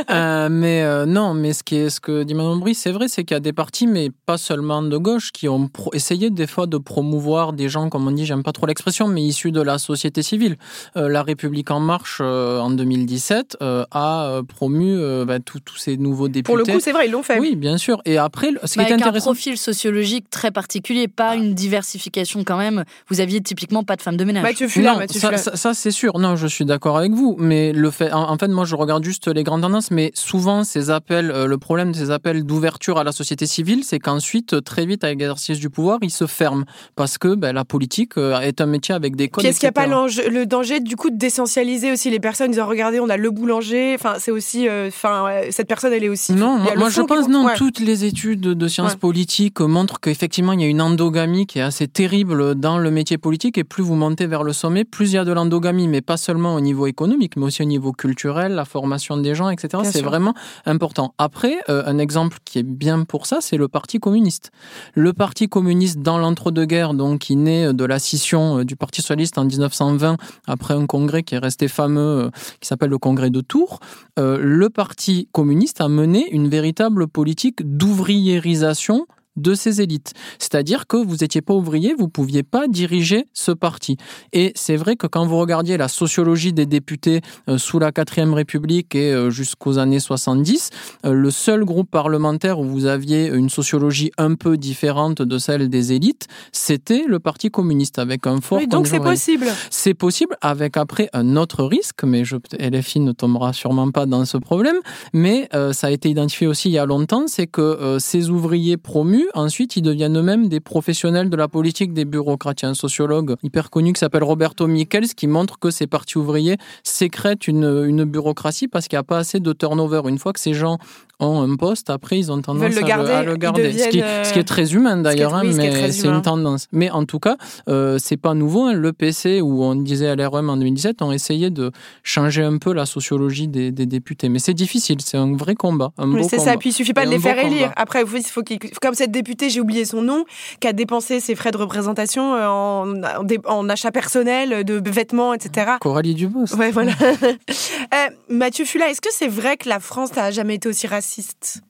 [0.10, 3.08] euh, mais euh, non, mais ce, qui est, ce que dit Manon Brie, c'est vrai,
[3.08, 6.48] c'est qu'il y a des partis, mais pas seulement de gauche, qui ont essayé des
[6.48, 9.62] fois de promouvoir des gens, comme on dit, j'aime pas trop l'expression, mais issus de
[9.62, 10.58] la société civile.
[10.96, 16.44] Euh, la République En Marche, en 2017, a promu bah, tous ces nouveaux députés.
[16.44, 17.40] Pour le coup, c'est vrai, ils l'ont fait.
[17.40, 18.02] Oui, bien sûr.
[18.06, 19.32] Et après, ce qui est intéressant.
[19.32, 22.84] un profil sociologique très particulier, pas une diversification quand même.
[23.10, 24.44] Vous aviez typiquement pas de femme de ménage.
[24.44, 26.18] Mathieu Fuller, non, ça, ça, ça c'est sûr.
[26.20, 29.28] Non, je suis d'accord avec vous, mais le fait, en, fait, moi, je regarde juste
[29.28, 33.04] les grandes tendances, mais souvent, ces appels, euh, le problème de ces appels d'ouverture à
[33.04, 36.66] la société civile, c'est qu'ensuite, très vite, avec l'exercice du pouvoir, ils se ferment
[36.96, 39.44] parce que ben, la politique euh, est un métier avec des codes.
[39.44, 42.68] Qu'est-ce qu'il n'y a pas le danger, du coup, de d'essentialiser aussi les personnes, disant,
[42.68, 46.34] regardez, on a le boulanger, enfin, c'est aussi, euh, enfin, cette personne, elle est aussi.
[46.34, 50.64] Non, moi, je pense, non, toutes les études de sciences politiques montrent qu'effectivement, il y
[50.64, 54.28] a une endogamie qui est assez terrible dans le métier politique, et plus vous montez
[54.28, 57.38] vers le sommet, plus il y a de l'endogamie, mais pas seulement au niveau économique,
[57.38, 59.82] mais aussi au niveau culturel, la formation des gens, etc.
[59.86, 60.34] C'est vraiment
[60.66, 61.14] important.
[61.18, 64.52] Après, euh, un exemple qui est bien pour ça, c'est le Parti communiste.
[64.94, 69.38] Le Parti communiste dans l'entre-deux-guerres, donc qui naît de la scission euh, du Parti socialiste
[69.38, 70.18] en 1920,
[70.48, 73.80] après un congrès qui est resté fameux, euh, qui s'appelle le congrès de Tours,
[74.18, 79.06] le Parti communiste a mené une véritable politique d'ouvriérisation
[79.38, 80.14] de ces élites.
[80.40, 83.98] C'est-à-dire que vous n'étiez pas ouvrier, vous ne pouviez pas diriger ce parti.
[84.34, 88.34] Et c'est vrai que quand vous regardiez la sociologie des députés euh, sous la 4
[88.34, 90.70] République et euh, jusqu'aux années 70,
[91.06, 95.70] euh, le seul groupe parlementaire où vous aviez une sociologie un peu différente de celle
[95.70, 98.58] des élites, c'était le Parti communiste, avec un fort...
[98.58, 99.46] Oui, donc c'est possible.
[99.70, 104.26] C'est possible, avec après un autre risque, mais je, LFI ne tombera sûrement pas dans
[104.26, 104.78] ce problème,
[105.14, 109.27] mais ça a été identifié aussi il y a longtemps, c'est que ces ouvriers promus
[109.34, 112.64] Ensuite, ils deviennent eux-mêmes des professionnels de la politique, des bureaucrates.
[112.64, 117.48] Un sociologue hyper connu qui s'appelle Roberto Michels qui montre que ces partis ouvriers sécrètent
[117.48, 120.02] une bureaucratie parce qu'il n'y a pas assez de turnover.
[120.08, 120.78] Une fois que ces gens
[121.20, 123.72] ont un poste, après, ils ont tendance le garder, à, le, garder.
[123.72, 126.68] Ce qui, ce, qui est, très humain d'ailleurs, hein, mais c'est une tendance.
[126.72, 127.38] Mais en tout cas,
[127.70, 128.66] euh, c'est pas nouveau.
[128.66, 128.74] Hein.
[128.74, 131.72] Le PC, où on disait à l'REM en 2017, ont essayé de
[132.04, 134.30] changer un peu la sociologie des, des députés.
[134.30, 135.92] Mais c'est difficile, c'est un vrai combat.
[136.30, 137.72] c'est ça, puis il suffit pas de les faire élire.
[137.76, 138.44] Après, il faut
[138.82, 140.26] comme cette députée, j'ai oublié son nom,
[140.60, 143.02] qui a dépensé ses frais de représentation euh, en,
[143.46, 145.72] en, achat personnel de vêtements, etc.
[145.82, 146.56] Coralie Dubos.
[146.58, 146.92] Ouais, voilà.
[147.02, 147.96] euh,
[148.30, 151.62] Mathieu Fula, est-ce que c'est vrai que la France n'a jamais été aussi raciste raciste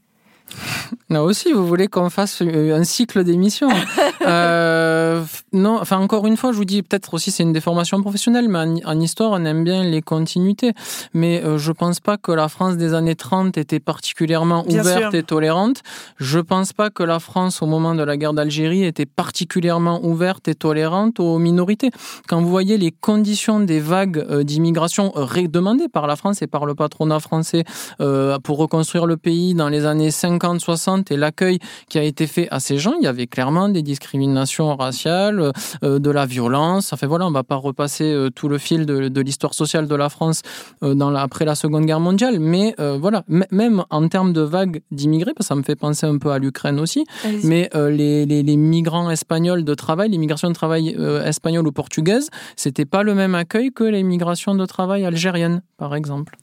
[1.10, 3.70] Là aussi, vous voulez qu'on fasse un cycle d'émissions.
[4.28, 5.24] euh,
[5.54, 8.84] non, enfin, encore une fois, je vous dis, peut-être aussi c'est une déformation professionnelle, mais
[8.86, 10.74] en, histoire, on aime bien les continuités.
[11.14, 15.24] Mais euh, je pense pas que la France des années 30 était particulièrement ouverte et
[15.24, 15.82] tolérante.
[16.18, 20.48] Je pense pas que la France, au moment de la guerre d'Algérie, était particulièrement ouverte
[20.48, 21.92] et tolérante aux minorités.
[22.28, 25.14] Quand vous voyez les conditions des vagues euh, d'immigration
[25.48, 27.64] demandées par la France et par le patronat français
[28.02, 31.60] euh, pour reconstruire le pays dans les années 50, 60 et l'accueil
[31.90, 35.52] qui a été fait à ces gens, il y avait clairement des discriminations raciales,
[35.84, 36.94] euh, de la violence.
[36.94, 40.10] Enfin voilà, on va pas repasser euh, tout le fil de, l'histoire sociale de la
[40.10, 40.42] France
[40.84, 45.34] euh, dans après la Seconde Guerre mondiale, mais voilà, même en termes de vagues d'immigrés,
[45.40, 47.06] ça me fait penser un peu à l'Ukraine aussi,
[47.44, 53.04] mais les, les, migrants espagnols de travail, l'immigration de travail espagnole ou portugaise, c'était pas
[53.04, 56.38] le même accueil que l'immigration de travail algérienne, par exemple.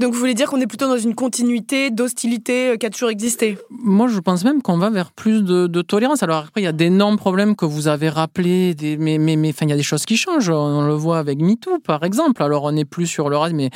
[0.00, 3.10] Donc vous voulez dire qu'on est plutôt dans une continuité d'hostilité euh, qui a toujours
[3.10, 3.56] existé?
[3.70, 6.22] Moi, je pense même qu'on va vers plus de, tolérance.
[6.22, 9.66] Alors après, il y a d'énormes problèmes que vous avez rappelés, mais, mais, mais enfin,
[9.66, 10.50] il y a des choses qui changent.
[10.50, 12.42] On le voit avec MeToo, par exemple.
[12.42, 13.70] Alors on n'est plus sur le reste, mais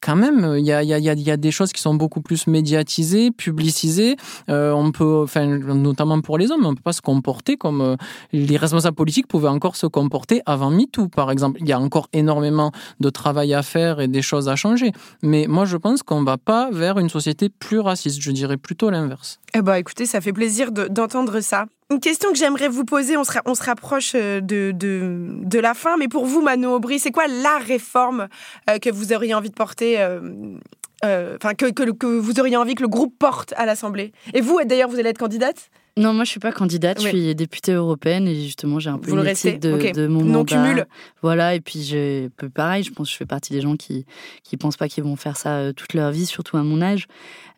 [0.00, 2.22] quand même, il y a, il y, a, y a des choses qui sont beaucoup
[2.22, 4.16] plus médiatisées, publicisées.
[4.48, 7.80] Euh, on peut, enfin, notamment pour les hommes, on ne peut pas se comporter comme
[7.80, 7.96] euh,
[8.32, 11.58] les responsables politiques pouvaient encore se comporter avant MeToo, par exemple.
[11.60, 14.92] Il y a encore énormément de travail à faire et des choses à changer.
[15.22, 18.20] Mais moi, je pense qu'on ne va pas vers une société plus raciste.
[18.20, 19.38] Je dirais plutôt l'inverse.
[19.54, 21.66] Eh ben, écoutez, ça fait plaisir d'entendre ça.
[21.90, 25.58] Une question que j'aimerais vous poser, on se, on se rapproche euh, de, de, de,
[25.58, 28.28] la fin, mais pour vous, Mano Aubry, c'est quoi la réforme
[28.70, 32.74] euh, que vous auriez envie de porter euh, enfin que, que, que, vous auriez envie
[32.74, 34.12] que le groupe porte à l'Assemblée?
[34.32, 35.68] Et vous, d'ailleurs, vous allez être candidate?
[35.98, 39.10] Non, moi je suis pas candidate, je suis députée européenne et justement j'ai un peu
[39.10, 40.86] une de, de, mon non cumul.
[41.20, 44.06] Voilà et puis je pareil, je pense que je fais partie des gens qui
[44.42, 47.08] qui pensent pas qu'ils vont faire ça euh, toute leur vie, surtout à mon âge.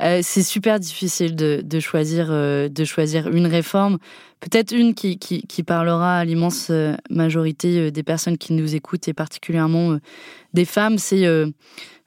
[0.03, 3.99] Euh, c'est super difficile de, de choisir euh, de choisir une réforme,
[4.41, 6.73] peut-être une qui, qui, qui parlera à l'immense
[7.11, 9.99] majorité des personnes qui nous écoutent et particulièrement
[10.55, 10.99] des femmes.
[10.99, 11.25] C'est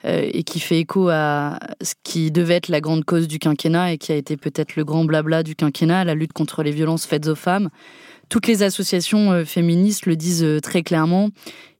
[0.04, 3.98] et qui fait écho à ce qui devait être la grande cause du quinquennat et
[3.98, 7.28] qui a été peut-être le grand blabla du quinquennat, la lutte contre les violences faites
[7.28, 7.70] aux femmes.
[8.30, 11.30] Toutes les associations euh, féministes le disent euh, très clairement.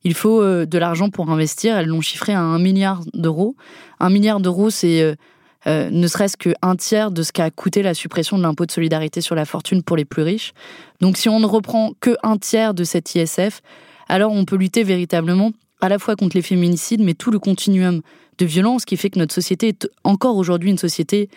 [0.04, 1.76] Il faut de l'argent pour investir.
[1.76, 3.56] Elles l'ont chiffré à un milliard d'euros.
[4.00, 5.18] Un milliard d'euros, c'est
[5.66, 9.36] ne serait-ce qu'un tiers de ce qu'a coûté la suppression de l'impôt de solidarité sur
[9.36, 10.54] la fortune pour les plus riches.
[11.02, 13.62] Donc si on ne reprend que un tiers de cet ISF,
[14.08, 15.52] alors on peut lutter véritablement
[15.82, 18.02] à la fois contre les féminicides, mais tout le continuum
[18.38, 21.30] de violence qui fait que notre société est encore aujourd'hui une société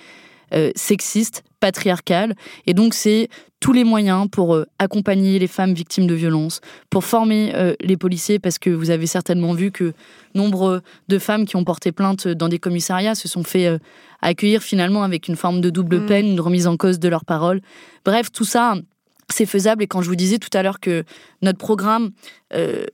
[0.52, 2.34] euh, sexiste, patriarcale.
[2.66, 3.28] Et donc, c'est
[3.60, 7.96] tous les moyens pour euh, accompagner les femmes victimes de violences, pour former euh, les
[7.96, 9.92] policiers, parce que vous avez certainement vu que
[10.34, 13.78] nombre de femmes qui ont porté plainte dans des commissariats se sont fait
[14.22, 16.06] accueillir finalement avec une forme de double mmh.
[16.06, 17.60] peine, une remise en cause de leurs paroles.
[18.04, 18.74] Bref, tout ça
[19.32, 19.82] c'est faisable.
[19.82, 21.04] Et quand je vous disais tout à l'heure que
[21.42, 22.10] notre programme
[22.54, 22.84] euh,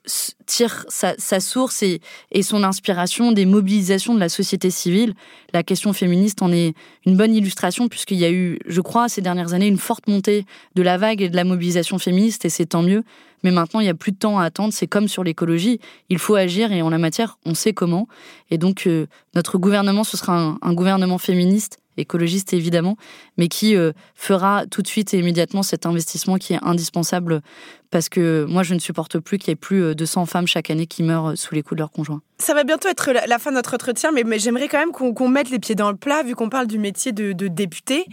[0.46, 2.00] tire sa, source et,
[2.42, 5.14] son inspiration des mobilisations de la société civile,
[5.52, 6.74] la question féministe en est
[7.06, 10.44] une bonne illustration puisqu'il y a eu, je crois, ces dernières années, une forte montée
[10.74, 13.02] de la vague et de la mobilisation féministe et c'est tant mieux.
[13.42, 14.72] Mais maintenant, il n'y a plus de temps à attendre.
[14.72, 15.78] C'est comme sur l'écologie.
[16.08, 18.08] Il faut agir et en la matière, on sait comment.
[18.50, 22.96] Et donc, euh, notre gouvernement, ce sera un gouvernement féministe écologiste évidemment,
[23.36, 27.42] mais qui euh, fera tout de suite et immédiatement cet investissement qui est indispensable
[27.90, 30.70] parce que moi je ne supporte plus qu'il y ait plus de 100 femmes chaque
[30.70, 32.20] année qui meurent sous les coups de leur conjoint.
[32.38, 35.28] Ça va bientôt être la, fin de notre entretien, mais, mais j'aimerais quand même qu'on
[35.28, 38.04] mette les pieds dans le plat, vu qu'on parle du métier de, député,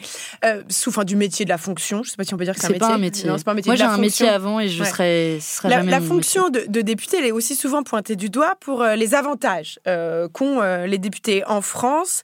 [0.45, 2.03] euh, sous, enfin du métier de la fonction.
[2.03, 2.87] Je ne sais pas si on peut dire que c'est un métier.
[2.87, 3.29] Pas un métier.
[3.29, 3.69] Non, pas un métier.
[3.69, 7.31] Moi j'ai un métier avant et je serais, la, la fonction de, député, elle est
[7.31, 11.61] aussi souvent pointée du doigt pour euh, les avantages euh, qu'ont euh, les députés en
[11.61, 12.23] France.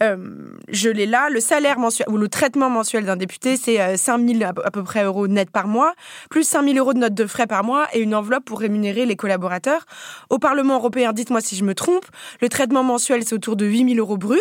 [0.00, 4.42] je l'ai là, le salaire mensuel ou le traitement mensuel d'un député, c'est 5 000
[4.44, 5.94] à peu près euros net par mois,
[6.30, 9.06] plus 5 000 euros de notes de frais par mois et une enveloppe pour rémunérer
[9.06, 9.86] les collaborateurs.
[10.28, 12.04] Au Parlement européen, dites-moi si je me trompe,
[12.40, 14.38] le traitement mensuel, c'est autour de 8 000 euros bruts,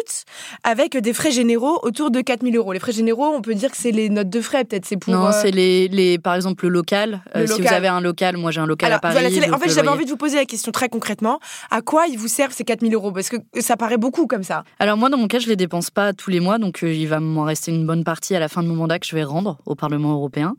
[0.63, 2.73] avec des frais généraux autour de 4 000 euros.
[2.73, 4.85] Les frais généraux, on peut dire que c'est les notes de frais, peut-être.
[4.85, 5.13] C'est pour.
[5.13, 7.21] Non, euh, c'est les, les, par exemple, le local.
[7.35, 9.17] Euh, si vous avez un local, moi j'ai un local à Paris.
[9.51, 11.39] en fait, j'avais envie de vous poser la question très concrètement.
[11.69, 13.11] À quoi ils vous servent ces 4 000 euros?
[13.11, 14.63] Parce que ça paraît beaucoup comme ça.
[14.79, 17.07] Alors, moi, dans mon cas, je les dépense pas tous les mois, donc euh, il
[17.07, 19.23] va m'en rester une bonne partie à la fin de mon mandat que je vais
[19.23, 20.55] rendre au Parlement européen.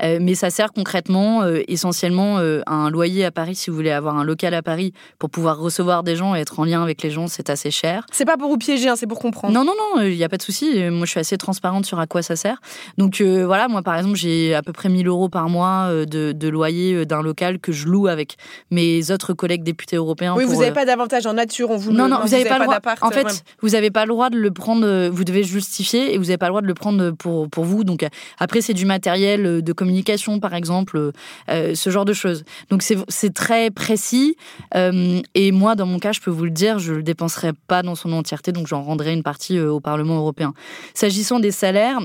[0.00, 3.54] mais ça sert concrètement euh, essentiellement euh, un loyer à Paris.
[3.54, 6.60] Si vous voulez avoir un local à Paris pour pouvoir recevoir des gens et être
[6.60, 8.04] en lien avec les gens, c'est assez cher.
[8.12, 9.54] C'est pas pour vous piéger, hein, c'est pour comprendre.
[9.54, 10.78] Non, non, non, il n'y a pas de souci.
[10.90, 12.60] Moi, je suis assez transparente sur à quoi ça sert.
[12.98, 16.48] Donc voilà, moi, par exemple, j'ai à peu près 1000 euros par mois de, de
[16.48, 18.36] loyer d'un local que je loue avec
[18.70, 20.34] mes autres collègues députés européens.
[20.36, 22.64] Oui, vous n'avez pas d'avantage en nature, on vous Non, non, vous n'avez pas, le
[22.64, 22.78] droit.
[23.00, 25.08] En fait, vous n'avez pas le droit de le prendre.
[25.08, 27.84] Vous devez justifier et vous n'avez pas le droit de le prendre pour pour vous.
[27.84, 28.04] Donc
[28.38, 31.12] après, c'est du matériel de communication, par exemple,
[31.48, 32.44] euh, ce genre de choses.
[32.70, 34.36] Donc c'est très précis.
[34.74, 37.82] Euh, et moi, dans mon cas, je peux vous le dire, je le dépenserai pas
[37.82, 40.54] dans son entièreté, donc j'en rendrai une partie euh, au Parlement européen.
[40.94, 41.98] S'agissant des salaires,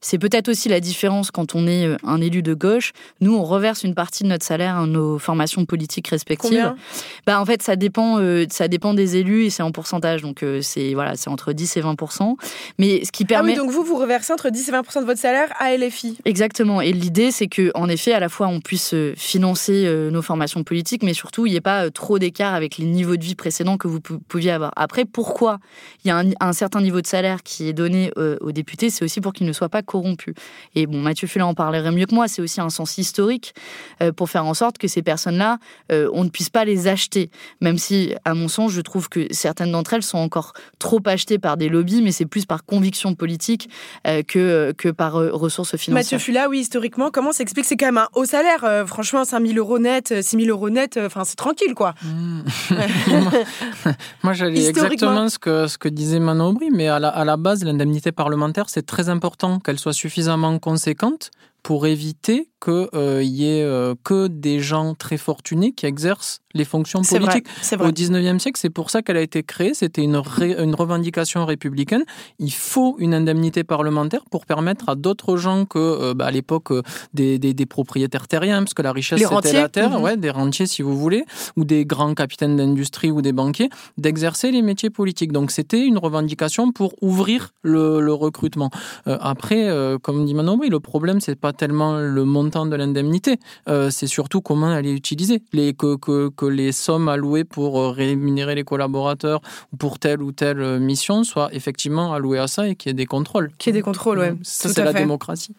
[0.00, 2.92] c'est peut-être aussi la différence quand on est un élu de gauche.
[3.20, 6.74] Nous, on reverse une partie de notre salaire à nos formations politiques respectives.
[7.26, 8.18] bah, en fait, ça dépend,
[8.50, 10.22] ça dépend des élus et c'est en pourcentage.
[10.22, 11.96] Donc c'est voilà, c'est entre 10 et 20
[12.78, 13.52] Mais ce qui permet.
[13.52, 16.18] Ah oui, donc vous, vous reversez entre 10 et 20% de votre salaire à LFI.
[16.24, 16.80] Exactement.
[16.80, 20.22] Et l'idée, c'est que, en effet, à la fois, on puisse euh, financer euh, nos
[20.22, 23.24] formations politiques, mais surtout, il n'y ait pas euh, trop d'écart avec les niveaux de
[23.24, 24.72] vie précédents que vous pouviez avoir.
[24.76, 25.58] Après, pourquoi
[26.04, 28.10] il y a un, certain niveau de salaire qui est donné
[28.40, 30.34] aux députés C'est aussi pour qu'ils ne soient pas corrompus.
[30.74, 32.28] Et bon, Mathieu Fuller en parlerait mieux que moi.
[32.28, 33.54] C'est aussi un sens historique
[34.16, 35.58] pour faire en sorte que ces personnes-là,
[35.90, 37.30] on ne puisse pas les acheter.
[37.60, 41.38] Même si, à mon sens, je trouve que certaines d'entre elles sont encore trop achetées
[41.38, 43.68] par des lobbies, mais c'est plus par conviction politique
[44.04, 45.94] que, que par ressources financières.
[45.94, 47.66] Mathieu Fuller, oui, historiquement, comment s'explique?
[47.66, 48.64] C'est quand même un haut salaire.
[48.64, 51.94] Euh, franchement, 5 000 euros net, 6 000 euros net, euh, c'est tranquille, quoi.
[52.02, 52.42] Mmh.
[54.22, 57.36] moi, j'allais exactement ce que, ce que disait Manon Aubry, mais à la, à la
[57.36, 61.30] base, l'indemnité parlementaire, c'est très important qu'elle soit suffisamment conséquente
[61.62, 66.64] pour éviter qu'il euh, y ait euh, que des gens très fortunés qui exercent les
[66.64, 67.46] fonctions politiques.
[67.78, 69.74] Au 19e siècle, c'est pour ça qu'elle a été créée.
[69.74, 72.04] C'était une, une revendication républicaine.
[72.38, 76.72] Il faut une indemnité parlementaire pour permettre à d'autres gens que, euh, bah, à l'époque,
[77.14, 80.02] des, des, propriétaires terriens, parce que la richesse c'était la terre, mhm.
[80.02, 81.24] ouais, des rentiers si vous voulez,
[81.56, 85.32] ou des grands capitaines d'industrie ou des banquiers, d'exercer les métiers politiques.
[85.32, 88.70] Donc c'était une revendication pour ouvrir le, le recrutement.
[89.06, 89.68] après,
[90.02, 93.38] comme dit Manon, oui, le problème c'est pas tellement le montant de l'indemnité,
[93.68, 95.42] euh, c'est surtout comment elle est utilisée.
[95.52, 99.42] Les, que, que, que, les sommes allouées pour euh, rémunérer les collaborateurs
[99.72, 102.92] ou pour telle ou telle euh, mission soient effectivement allouées à ça et qu'il y
[102.92, 103.50] ait des contrôles.
[103.58, 104.38] Qu'il y ait des contrôles, oui.
[104.42, 105.54] Ça, c'est la démocratie.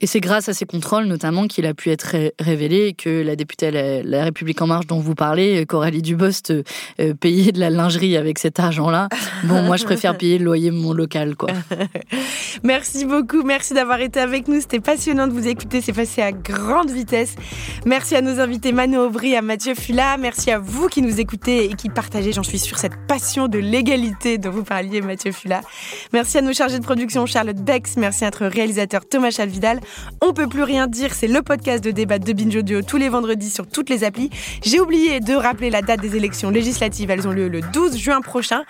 [0.00, 3.70] Et c'est grâce à ces contrôles notamment qu'il a pu être révélé que la députée
[3.70, 8.16] la, la République en marche dont vous parlez, Coralie Dubost, euh, payait de la lingerie
[8.16, 9.08] avec cet argent-là.
[9.44, 11.50] Bon, moi je préfère payer le loyer de mon local, quoi.
[12.62, 14.60] merci beaucoup, merci d'avoir été avec nous.
[14.60, 17.34] C'était passionnant de vous écouter, c'est passé à grande vitesse.
[17.84, 20.16] Merci à nos invités Manu Aubry, à Mathieu Fula.
[20.16, 23.58] Merci à vous qui nous écoutez et qui partagez, j'en suis sûre, cette passion de
[23.58, 25.60] l'égalité dont vous parliez, Mathieu Fula.
[26.12, 29.80] Merci à nos chargés de production Charlotte Bex, merci à notre réalisateur Thomas Chal Vidal.
[30.22, 33.08] On peut plus rien dire, c'est le podcast de débat de Binge Audio tous les
[33.08, 34.30] vendredis sur toutes les applis.
[34.62, 38.20] J'ai oublié de rappeler la date des élections législatives, elles ont lieu le 12 juin
[38.20, 38.64] prochain.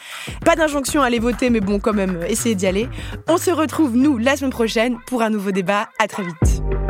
[0.45, 2.89] Pas d'injonction à aller voter, mais bon, quand même, essayez d'y aller.
[3.29, 5.89] On se retrouve, nous, la semaine prochaine pour un nouveau débat.
[5.99, 6.90] À très vite.